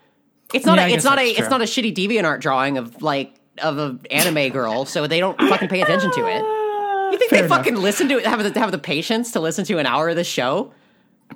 [0.54, 1.42] It's not yeah, a, it's not a true.
[1.42, 5.20] it's not a shitty deviant art drawing of like of an anime girl, so they
[5.20, 6.42] don't fucking pay attention to it.
[7.12, 7.58] You think Fair they enough.
[7.58, 8.26] fucking listen to it?
[8.26, 10.72] Have the have the patience to listen to an hour of the show?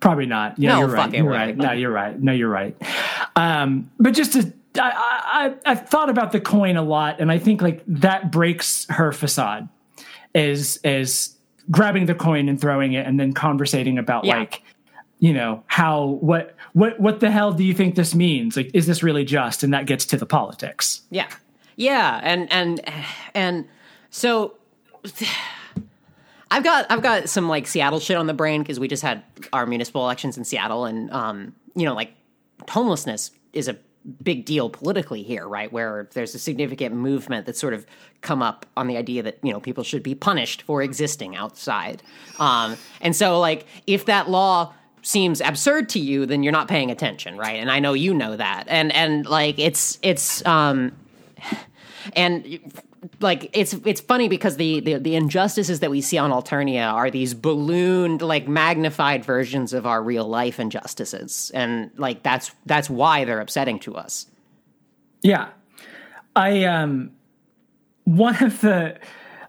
[0.00, 0.58] Probably not.
[0.58, 1.12] Yeah, no, you're right.
[1.12, 1.56] You're right.
[1.56, 2.20] No, you're right.
[2.20, 2.76] No, you're right.
[3.36, 7.38] Um, but just to I, I I thought about the coin a lot, and I
[7.38, 9.68] think like that breaks her facade.
[10.34, 11.36] Is is
[11.70, 14.38] grabbing the coin and throwing it and then conversating about yeah.
[14.38, 14.62] like
[15.18, 18.56] you know how what what what the hell do you think this means?
[18.56, 19.62] Like is this really just?
[19.62, 21.02] And that gets to the politics.
[21.10, 21.28] Yeah.
[21.76, 22.20] Yeah.
[22.22, 22.80] And and
[23.34, 23.68] and
[24.10, 24.54] so
[26.50, 29.22] i've got i've got some like seattle shit on the brain because we just had
[29.52, 32.12] our municipal elections in seattle and um you know like
[32.68, 33.76] homelessness is a
[34.22, 35.72] big deal politically here, right?
[35.72, 37.86] Where there's a significant movement that's sort of
[38.20, 42.02] come up on the idea that you know people should be punished for existing outside,
[42.38, 44.72] um, and so like if that law
[45.02, 47.56] seems absurd to you, then you're not paying attention, right?
[47.56, 50.92] And I know you know that, and and like it's it's um,
[52.14, 52.60] and
[53.20, 57.10] like it's it's funny because the, the the injustices that we see on Alternia are
[57.10, 61.50] these ballooned like magnified versions of our real life injustices.
[61.54, 64.26] And like that's that's why they're upsetting to us.
[65.22, 65.48] Yeah.
[66.36, 67.12] I um
[68.04, 68.98] one of the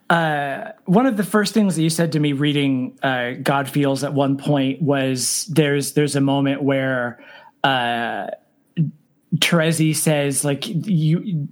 [0.09, 4.03] uh, one of the first things that you said to me reading uh, God Feels
[4.03, 7.23] at one point was there's there's a moment where
[7.63, 8.27] uh,
[9.37, 11.47] Terezi says like you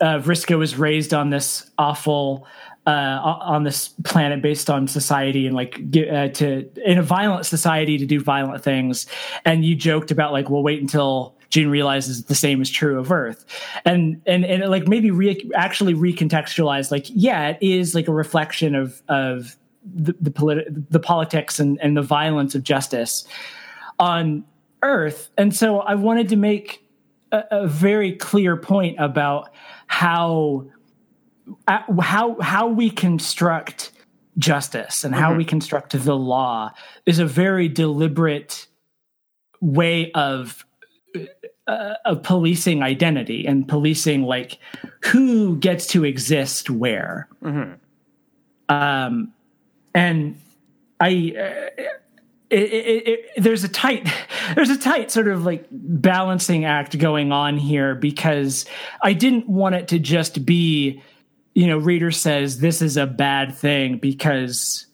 [0.00, 2.46] uh, Vriska was raised on this awful
[2.86, 7.98] uh, on this planet based on society and like uh, to in a violent society
[7.98, 9.06] to do violent things.
[9.44, 13.10] And you joked about like we'll wait until June realizes the same is true of
[13.10, 13.44] Earth,
[13.84, 18.12] and and and it, like maybe re- actually recontextualize like yeah, it is like a
[18.12, 23.26] reflection of of the the, politi- the politics and and the violence of justice
[23.98, 24.44] on
[24.82, 26.87] Earth, and so I wanted to make
[27.32, 29.52] a, a very clear point about
[29.86, 30.66] how
[31.68, 33.92] how how we construct
[34.38, 35.38] justice and how mm-hmm.
[35.38, 36.70] we construct the law
[37.06, 38.66] is a very deliberate
[39.60, 40.64] way of
[41.66, 44.58] uh, of policing identity and policing like
[45.06, 47.72] who gets to exist where mm-hmm.
[48.74, 49.32] um
[49.94, 50.38] and
[51.00, 51.82] i uh,
[52.50, 54.08] it, it, it, there's a tight
[54.54, 58.64] there's a tight sort of like balancing act going on here because
[59.02, 61.02] I didn't want it to just be
[61.58, 64.86] you know, reader says this is a bad thing because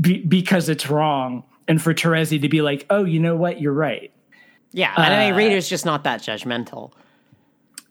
[0.00, 3.74] be, because it's wrong, and for Terezi to be like, oh, you know what, you're
[3.74, 4.10] right.
[4.72, 6.92] Yeah, and I mean, uh, reader's just not that judgmental.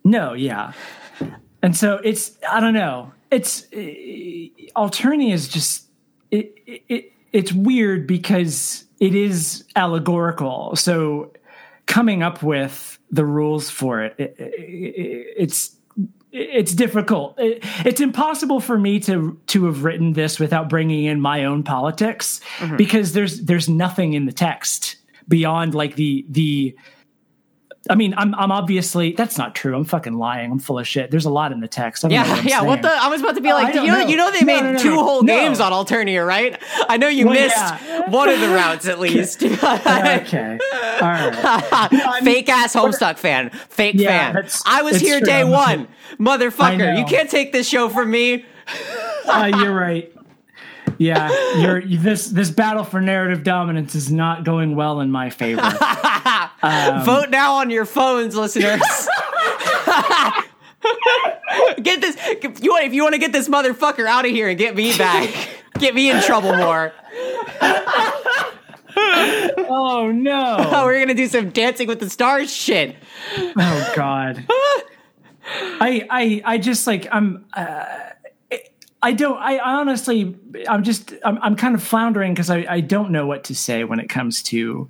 [0.03, 0.73] No, yeah,
[1.61, 3.11] and so it's I don't know.
[3.29, 3.77] It's uh,
[4.75, 5.85] Alternia is just
[6.31, 10.73] it, it it's weird because it is allegorical.
[10.77, 11.33] So
[11.85, 15.75] coming up with the rules for it, it, it it's
[16.31, 17.35] it's difficult.
[17.37, 22.39] It's impossible for me to to have written this without bringing in my own politics
[22.57, 22.77] mm-hmm.
[22.77, 24.95] because there's there's nothing in the text
[25.27, 26.75] beyond like the the
[27.89, 29.75] I mean, I'm I'm obviously that's not true.
[29.75, 30.51] I'm fucking lying.
[30.51, 31.11] I'm full of shit.
[31.11, 32.03] There's a lot in the text.
[32.09, 32.57] yeah, what yeah.
[32.57, 32.67] Saying.
[32.67, 32.89] What the?
[32.89, 34.71] I was about to be like, you know, know, you know, they no, made no,
[34.73, 36.61] no, two whole games on Alternia, right?
[36.89, 38.09] I know you well, missed yeah.
[38.09, 39.43] one of the routes at least.
[39.43, 40.59] okay,
[41.01, 42.21] all right.
[42.23, 44.49] Fake ass Homestuck fan, fake yeah, fan.
[44.65, 45.27] I was here true.
[45.27, 45.87] day one,
[46.19, 46.97] motherfucker.
[46.97, 48.45] You can't take this show from me.
[49.25, 50.11] uh, you're right.
[50.97, 51.29] Yeah,
[51.59, 55.61] you're this this battle for narrative dominance is not going well in my favor.
[56.65, 58.81] Um, Vote now on your phones, listeners.
[61.81, 62.17] get this.
[62.59, 64.97] You want if you want to get this motherfucker out of here and get me
[64.97, 65.29] back,
[65.77, 66.91] get me in trouble more.
[69.69, 70.55] oh no!
[70.57, 72.95] Oh, we're gonna do some Dancing with the Stars shit.
[73.37, 74.47] Oh god.
[75.47, 77.45] I I I just like I'm.
[77.53, 77.85] Uh,
[79.03, 79.37] I don't.
[79.37, 80.35] I honestly,
[80.67, 81.13] I'm just.
[81.23, 81.37] I'm.
[81.43, 82.65] I'm kind of floundering because I.
[82.67, 84.89] I don't know what to say when it comes to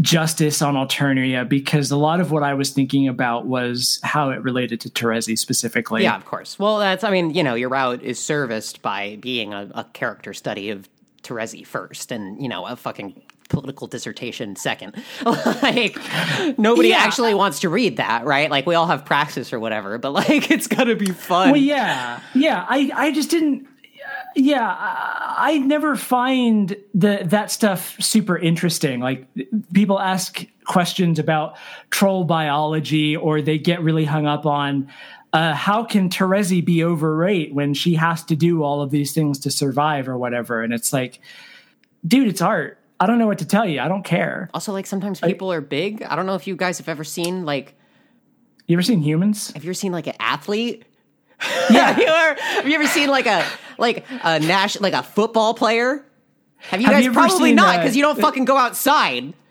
[0.00, 4.42] justice on Alternia because a lot of what I was thinking about was how it
[4.42, 6.04] related to Terezi specifically.
[6.04, 6.58] Yeah, of course.
[6.58, 10.32] Well, that's, I mean, you know, your route is serviced by being a, a character
[10.32, 10.88] study of
[11.22, 14.94] Terezi first and, you know, a fucking political dissertation second.
[15.24, 15.98] like
[16.58, 16.98] nobody yeah.
[16.98, 18.50] actually wants to read that, right?
[18.50, 21.50] Like we all have praxis or whatever, but like it's gonna be fun.
[21.52, 22.64] Well, yeah, yeah.
[22.68, 23.66] I I just didn't
[24.34, 29.00] yeah, I never find the that stuff super interesting.
[29.00, 29.26] Like
[29.72, 31.56] people ask questions about
[31.90, 34.88] troll biology, or they get really hung up on
[35.32, 39.38] uh, how can Terezi be overweight when she has to do all of these things
[39.40, 40.62] to survive or whatever.
[40.62, 41.20] And it's like,
[42.06, 42.78] dude, it's art.
[43.00, 43.80] I don't know what to tell you.
[43.80, 44.50] I don't care.
[44.54, 46.02] Also, like sometimes people are big.
[46.02, 47.74] I don't know if you guys have ever seen like.
[48.66, 49.50] You ever seen humans?
[49.52, 50.84] Have you ever seen like an athlete?
[51.70, 51.92] Yeah.
[51.92, 53.44] have, you ever, have you ever seen like a
[53.76, 56.04] like a national like a football player?
[56.56, 59.34] Have you have guys you probably not because you don't fucking go outside.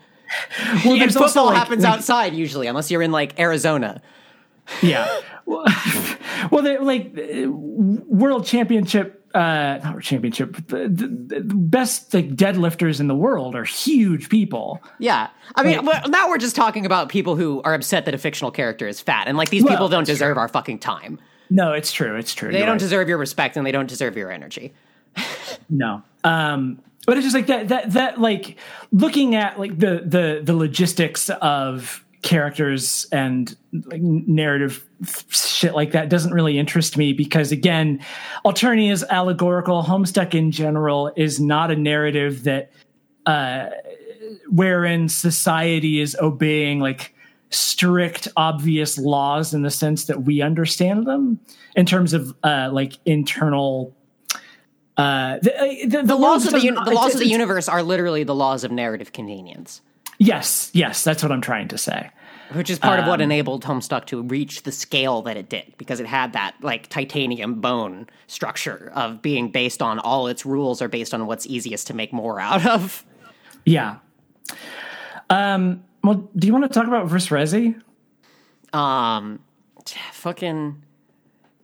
[0.83, 4.01] Well, and football like, happens like, outside usually, unless you're in like Arizona.
[4.81, 5.21] Yeah.
[5.45, 5.65] well,
[6.81, 7.13] like
[7.55, 14.27] world championship, uh, not championship, the, the, best like deadlifters in the world are huge
[14.27, 14.83] people.
[14.99, 18.17] Yeah, I mean, like, now we're just talking about people who are upset that a
[18.17, 20.41] fictional character is fat, and like these well, people don't deserve true.
[20.41, 21.19] our fucking time.
[21.49, 22.15] No, it's true.
[22.15, 22.51] It's true.
[22.51, 22.79] They You're don't right.
[22.79, 24.73] deserve your respect and they don't deserve your energy.
[25.69, 26.03] no.
[26.23, 28.57] Um, but it's just like that that that like
[28.91, 34.85] looking at like the the the logistics of characters and like narrative
[35.29, 38.03] shit like that doesn't really interest me because again
[38.45, 42.71] Alternia is allegorical homestuck in general is not a narrative that
[43.25, 43.69] uh
[44.49, 47.13] wherein society is obeying like
[47.49, 51.39] strict, obvious laws in the sense that we understand them
[51.75, 53.95] in terms of uh, like internal.
[54.97, 57.69] Uh, the, uh, the, the, the laws of the, un- the laws of the universe
[57.69, 59.81] are literally the laws of narrative convenience.
[60.17, 62.09] Yes, yes, that's what I'm trying to say.
[62.53, 65.49] Which is part um, of what um, enabled Homestuck to reach the scale that it
[65.49, 70.45] did, because it had that like titanium bone structure of being based on all its
[70.45, 73.05] rules are based on what's easiest to make more out of.
[73.65, 73.97] Yeah.
[75.29, 77.81] Um, well, do you want to talk about Vriskrezi?
[78.71, 79.39] Um,
[80.13, 80.81] fucking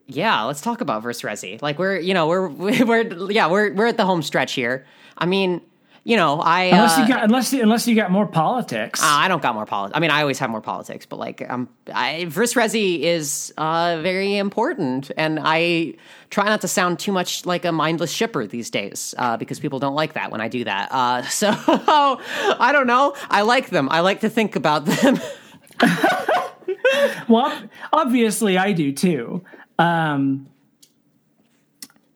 [0.08, 0.44] yeah.
[0.44, 1.62] Let's talk about Vriskrezi.
[1.62, 4.86] Like we're you know we're we're yeah we're we're at the home stretch here.
[5.18, 5.62] I mean,
[6.06, 9.02] you know, I unless uh, you got unless unless you got more politics.
[9.02, 9.96] Uh, I don't got more politics.
[9.96, 14.36] I mean, I always have more politics, but like, um, I, Vriskrezi is uh, very
[14.36, 15.94] important, and I
[16.30, 19.80] try not to sound too much like a mindless shipper these days uh, because people
[19.80, 20.92] don't like that when I do that.
[20.92, 23.16] Uh, so I don't know.
[23.30, 23.88] I like them.
[23.90, 25.20] I like to think about them.
[27.30, 29.42] well, obviously, I do too.
[29.80, 30.50] Um,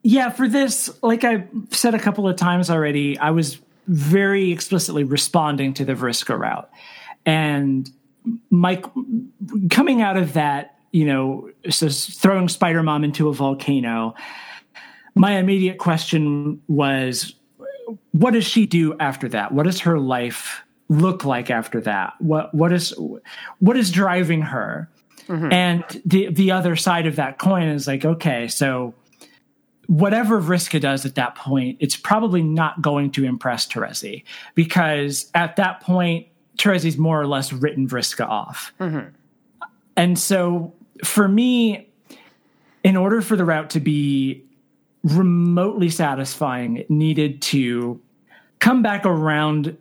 [0.04, 5.04] yeah, for this, like I said a couple of times already, I was very explicitly
[5.04, 6.70] responding to the Vriska route.
[7.26, 7.90] And
[8.50, 8.86] Mike,
[9.70, 14.16] coming out of that, you know, so throwing Spider Mom into a volcano,
[15.16, 17.34] my immediate question was,
[18.12, 19.52] what does she do after that?
[19.52, 22.14] What does her life look like after that?
[22.20, 22.94] What what is
[23.60, 24.90] what is driving her?
[25.28, 25.52] Mm-hmm.
[25.52, 28.94] And the the other side of that coin is like, okay, so
[29.88, 34.24] whatever Vriska does at that point, it's probably not going to impress Terezi
[34.54, 36.28] because at that point,
[36.58, 38.74] Terezi's more or less written Vriska off.
[38.80, 39.10] Mm-hmm.
[39.96, 40.74] And so
[41.04, 41.90] for me,
[42.84, 44.44] in order for the route to be
[45.04, 48.02] remotely satisfying, it needed to
[48.60, 49.78] come back around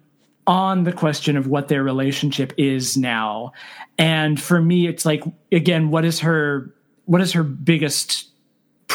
[0.47, 3.53] on the question of what their relationship is now.
[3.99, 6.73] And for me, it's like, again, what is her
[7.07, 8.29] what is her biggest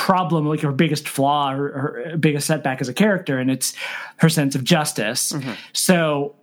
[0.05, 1.71] problem, like her biggest flaw, her,
[2.09, 3.75] her biggest setback as a character, and it's
[4.17, 5.31] her sense of justice.
[5.73, 6.35] So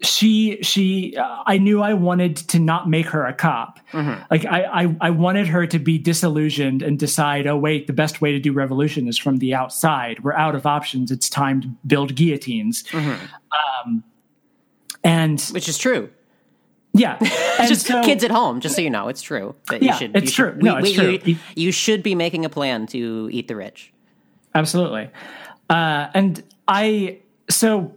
[0.00, 3.78] she she uh, I knew I wanted to not make her a cop.
[4.30, 8.20] Like I, I I wanted her to be disillusioned and decide, oh wait, the best
[8.22, 10.24] way to do revolution is from the outside.
[10.24, 11.10] We're out of options.
[11.10, 12.84] It's time to build guillotines.
[12.94, 14.02] Um,
[15.04, 16.08] and Which is true.
[16.92, 17.16] Yeah,
[17.58, 19.54] and just so- kids at home, just so you know, it's true.
[19.68, 20.62] That Yeah, you should, it's you should- true.
[20.62, 21.18] No, it's true.
[21.24, 23.92] You, you should be making a plan to eat the rich.
[24.54, 25.08] Absolutely.
[25.70, 27.18] Uh, and I,
[27.48, 27.92] so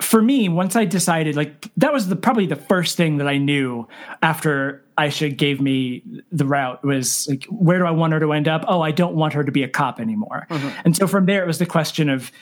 [0.00, 3.38] for me, once I decided, like, that was the probably the first thing that I
[3.38, 3.86] knew
[4.22, 6.02] after Aisha gave me
[6.32, 8.64] the route was like, where do I want her to end up?
[8.66, 10.46] Oh, I don't want her to be a cop anymore.
[10.84, 12.32] And so from there, it was the question of,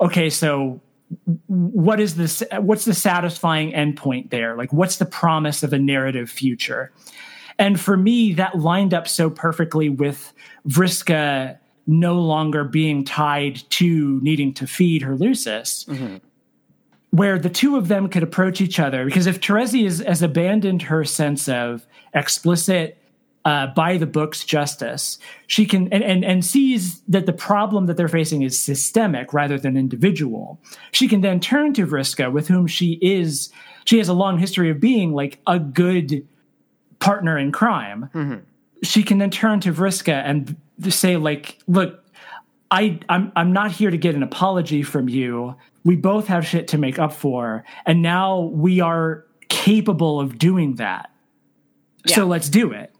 [0.00, 0.80] okay, so
[1.46, 4.56] what is this what's the satisfying endpoint there?
[4.56, 6.92] Like what's the promise of a narrative future?
[7.58, 10.32] And for me that lined up so perfectly with
[10.68, 16.16] vriska no longer being tied to needing to feed her lusus mm-hmm.
[17.10, 19.04] where the two of them could approach each other.
[19.04, 22.98] Because if terezi has abandoned her sense of explicit
[23.44, 27.96] uh, by the books justice she can and, and and sees that the problem that
[27.96, 30.58] they're facing is systemic rather than individual
[30.92, 33.50] she can then turn to vriska with whom she is
[33.84, 36.26] she has a long history of being like a good
[37.00, 38.08] partner in crime
[38.82, 40.56] she can then turn to vriska and
[40.88, 42.00] say like look
[42.70, 45.54] I, I'm I'm not here to get an apology from you.
[45.84, 50.76] We both have shit to make up for, and now we are capable of doing
[50.76, 51.10] that.
[52.06, 52.93] So let's do it.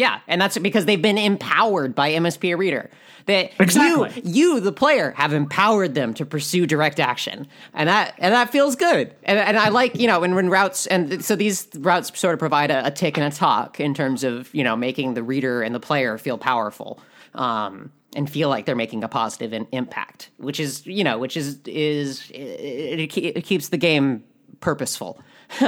[0.00, 2.88] Yeah, and that's because they've been empowered by MSP Reader.
[3.26, 4.22] That Exactly.
[4.24, 8.48] you, you, the player, have empowered them to pursue direct action, and that and that
[8.48, 9.14] feels good.
[9.24, 12.38] And, and I like you know when when routes and so these routes sort of
[12.38, 15.60] provide a, a tick and a talk in terms of you know making the reader
[15.60, 16.98] and the player feel powerful.
[17.34, 21.36] Um, and feel like they're making a positive in, impact, which is you know, which
[21.36, 24.24] is is it, it, it keeps the game
[24.60, 25.20] purposeful.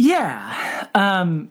[0.00, 0.86] Yeah.
[0.94, 1.50] Um,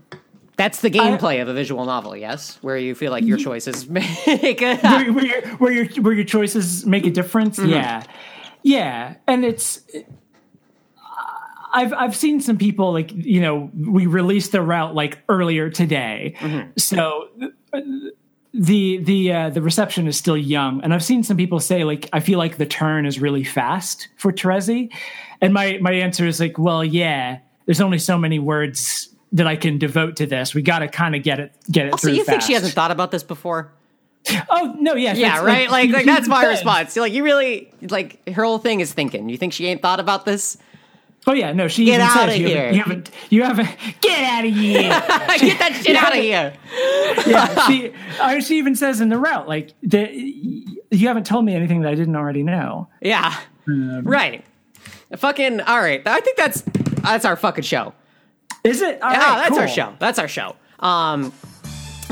[0.58, 4.62] That's the gameplay of a visual novel, yes, where you feel like your choices make
[4.62, 7.60] a where, where, your, where your where your choices make a difference.
[7.60, 8.03] Yeah,
[8.64, 9.82] yeah, and it's.
[11.74, 16.36] I've I've seen some people like you know we released the route like earlier today,
[16.76, 17.30] so
[17.72, 17.82] uh,
[18.51, 22.10] the the uh, the reception is still young, and I've seen some people say like
[22.14, 24.91] I feel like the turn is really fast for Terezi,
[25.39, 27.38] and my my answer is like well yeah,
[27.68, 30.53] there's only so many words that I can devote to this.
[30.55, 32.17] We got to kind of get it get it Also, through.
[32.17, 33.71] you think she hasn't thought about this before?
[34.49, 35.69] Oh no, yeah, Yeah, right.
[35.69, 36.95] Like, he- like that's my response.
[36.97, 39.30] Like, you really like her whole thing is thinking.
[39.30, 40.57] You think she ain't thought about this?
[41.30, 42.71] Oh yeah, no, she Get says you here.
[42.71, 43.69] you haven't, you haven't,
[43.99, 44.82] get out of here.
[44.82, 46.53] Get that shit out of here.
[47.28, 50.09] yeah, she, uh, she even says in the route like, the,
[50.89, 52.88] you haven't told me anything that I didn't already know.
[53.01, 54.45] Yeah, Um, right.
[55.17, 56.01] Fucking all right.
[56.05, 56.61] I think that's
[57.01, 57.93] that's our fucking show.
[58.68, 59.01] Is it?
[59.01, 59.93] All Yeah, right, that's our show.
[59.99, 60.55] That's our show.
[60.80, 61.34] Um,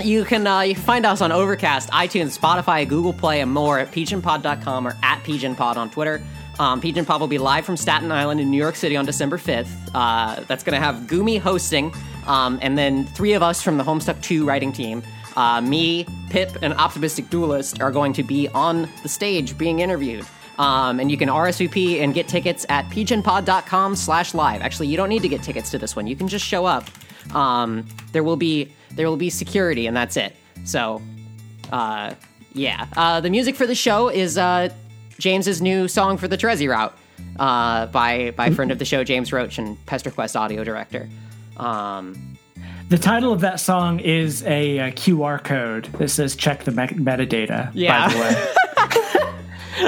[0.03, 3.79] you can uh, you can find us on Overcast, iTunes, Spotify, Google Play, and more
[3.79, 6.21] at pigeonpod.com or at pigeonpod on Twitter.
[6.57, 9.37] Um, Pigeon Pod will be live from Staten Island in New York City on December
[9.37, 9.67] 5th.
[9.93, 11.93] Uh, that's going to have Gumi hosting,
[12.27, 15.03] um, and then three of us from the Homestuck 2 writing team,
[15.35, 20.25] uh, me, Pip, and Optimistic Duelist, are going to be on the stage being interviewed.
[20.57, 24.61] Um, and you can RSVP and get tickets at pigeonpod.com slash live.
[24.61, 26.07] Actually, you don't need to get tickets to this one.
[26.07, 26.85] You can just show up.
[27.35, 30.33] Um, there will be there will be security, and that's it.
[30.63, 31.01] So,
[31.73, 32.13] uh,
[32.53, 32.87] yeah.
[32.95, 34.69] Uh, the music for the show is uh,
[35.19, 36.97] James's new song for the Terezi route
[37.39, 41.09] uh, by by friend of the show James Roach and PesterQuest audio director.
[41.57, 42.37] Um,
[42.89, 46.87] The title of that song is a, uh QR code that says "check the me-
[46.87, 48.07] metadata." Yeah.
[48.07, 48.19] By the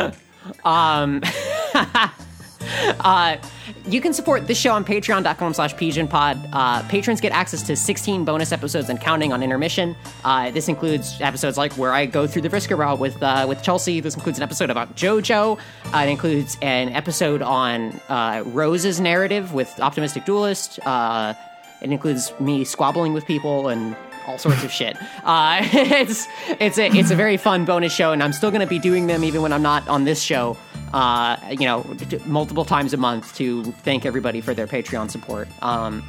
[0.03, 0.11] way,
[0.65, 1.21] Um,
[2.99, 3.37] uh,
[3.85, 6.49] you can support this show on patreon.com slash pigeonpod.
[6.51, 9.95] Uh, patrons get access to 16 bonus episodes and counting on intermission.
[10.25, 13.63] Uh, this includes episodes like where I go through the Vriska route with, uh, with
[13.63, 13.99] Chelsea.
[13.99, 15.57] This includes an episode about JoJo.
[15.93, 20.79] Uh, it includes an episode on uh, Rose's narrative with Optimistic Duelist.
[20.85, 21.33] Uh,
[21.81, 23.95] It includes me squabbling with people and
[24.27, 24.97] all sorts of shit.
[25.23, 26.27] Uh, it's
[26.59, 29.07] it's a it's a very fun bonus show, and I'm still going to be doing
[29.07, 30.55] them even when I'm not on this show.
[30.93, 31.85] Uh, you know,
[32.25, 35.49] multiple times a month to thank everybody for their Patreon support.
[35.61, 36.07] Um,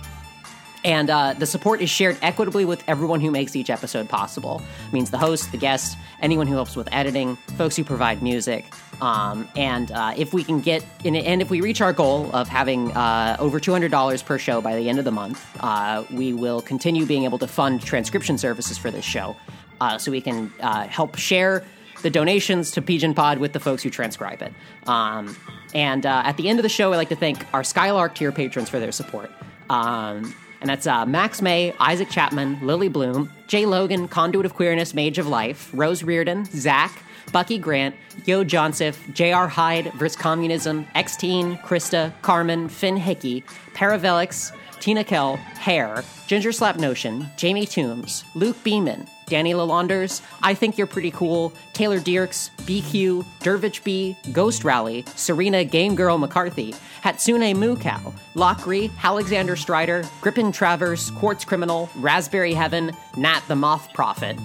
[0.89, 4.63] and uh, the support is shared equitably with everyone who makes each episode possible.
[4.87, 8.65] It means the host, the guest, anyone who helps with editing, folks who provide music.
[9.03, 12.49] Um, and uh, if we can get, in, and if we reach our goal of
[12.49, 16.63] having uh, over $200 per show by the end of the month, uh, we will
[16.63, 19.37] continue being able to fund transcription services for this show
[19.83, 21.67] uh, so we can uh, help share
[22.01, 24.55] the donations to Pigeon Pod with the folks who transcribe it.
[24.89, 25.37] Um,
[25.75, 28.71] and at the end of the show, I'd like to thank our Skylark tier patrons
[28.71, 29.31] for their support.
[29.69, 34.95] Um, and that's uh, Max May, Isaac Chapman, Lily Bloom, Jay Logan, Conduit of Queerness,
[34.95, 37.03] Mage of Life, Rose Reardon, Zach,
[37.33, 37.95] Bucky Grant,
[38.25, 39.49] Yo Joseph, J.R.
[39.49, 43.45] Hyde, Verse Communism, X-Teen, Krista, Carmen, Finn Hickey,
[43.75, 50.79] Paravelix, Tina Kell, Hare, Ginger Slap Notion, Jamie Toombs, Luke Beeman, Danny Lalanders, I Think
[50.79, 57.55] You're Pretty Cool, Taylor Dierks, BQ, Dervich B, Ghost Rally, Serena Game Girl McCarthy, Hatsune
[57.55, 64.37] Mucow, Lockery, Alexander Strider, Grippin Travers, Quartz Criminal, Raspberry Heaven, Nat the Moth Prophet.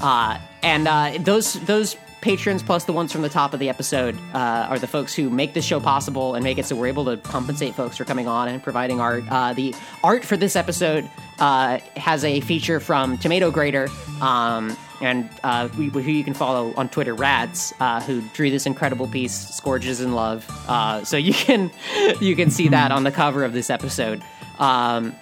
[0.00, 4.18] Uh, and uh, those those patrons plus the ones from the top of the episode
[4.34, 7.04] uh, are the folks who make this show possible and make it so we're able
[7.04, 9.24] to compensate folks for coming on and providing art.
[9.30, 11.08] Uh, the art for this episode
[11.38, 13.88] uh, has a feature from Tomato Grater.
[14.20, 18.66] Um, and uh, we, who you can follow on Twitter, Rads, uh, who drew this
[18.66, 21.70] incredible piece, "Scourges in Love." Uh, so you can
[22.20, 24.20] you can see that on the cover of this episode.
[24.58, 25.14] Um,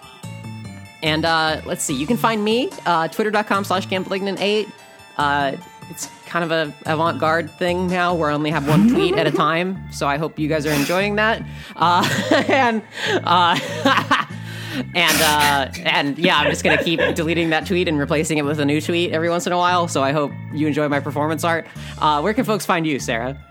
[1.02, 1.24] and
[1.66, 2.70] let's see, you can find me
[3.12, 4.72] twitter.com slash gamblignant8.
[5.18, 5.56] Uh,
[5.90, 9.30] it's kind of a avant-garde thing now where I only have one tweet at a
[9.46, 9.90] time.
[9.90, 11.42] So I hope you guys are enjoying that.
[11.76, 12.82] and
[14.94, 18.60] and uh, and yeah, I'm just gonna keep deleting that tweet and replacing it with
[18.60, 19.88] a new tweet every once in a while.
[19.88, 21.66] So I hope you enjoy my performance art.
[21.98, 23.42] Uh, where can folks find you, Sarah?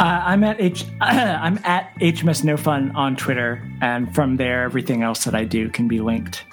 [0.00, 0.84] Uh, I'm at H.
[1.00, 5.68] I'm at HMS No Fun on Twitter, and from there, everything else that I do
[5.68, 6.44] can be linked.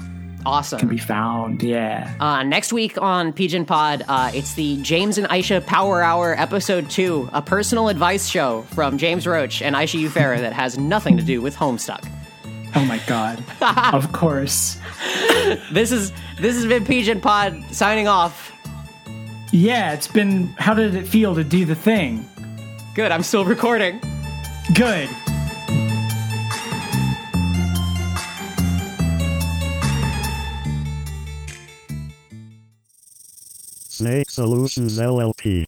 [0.49, 0.79] Awesome.
[0.79, 1.61] Can be found.
[1.61, 2.11] Yeah.
[2.19, 6.89] Uh, next week on Pigeon Pod, uh, it's the James and Aisha Power Hour, Episode
[6.89, 11.23] Two, a personal advice show from James Roach and Aisha Ufera that has nothing to
[11.23, 12.03] do with Homestuck.
[12.75, 13.43] Oh my god.
[13.93, 14.79] of course.
[15.71, 18.51] This is this has been Pigeon Pod signing off.
[19.51, 22.27] Yeah, it's been how did it feel to do the thing?
[22.95, 24.01] Good, I'm still recording.
[24.73, 25.09] Good.
[33.99, 35.65] Snake Solutions LLP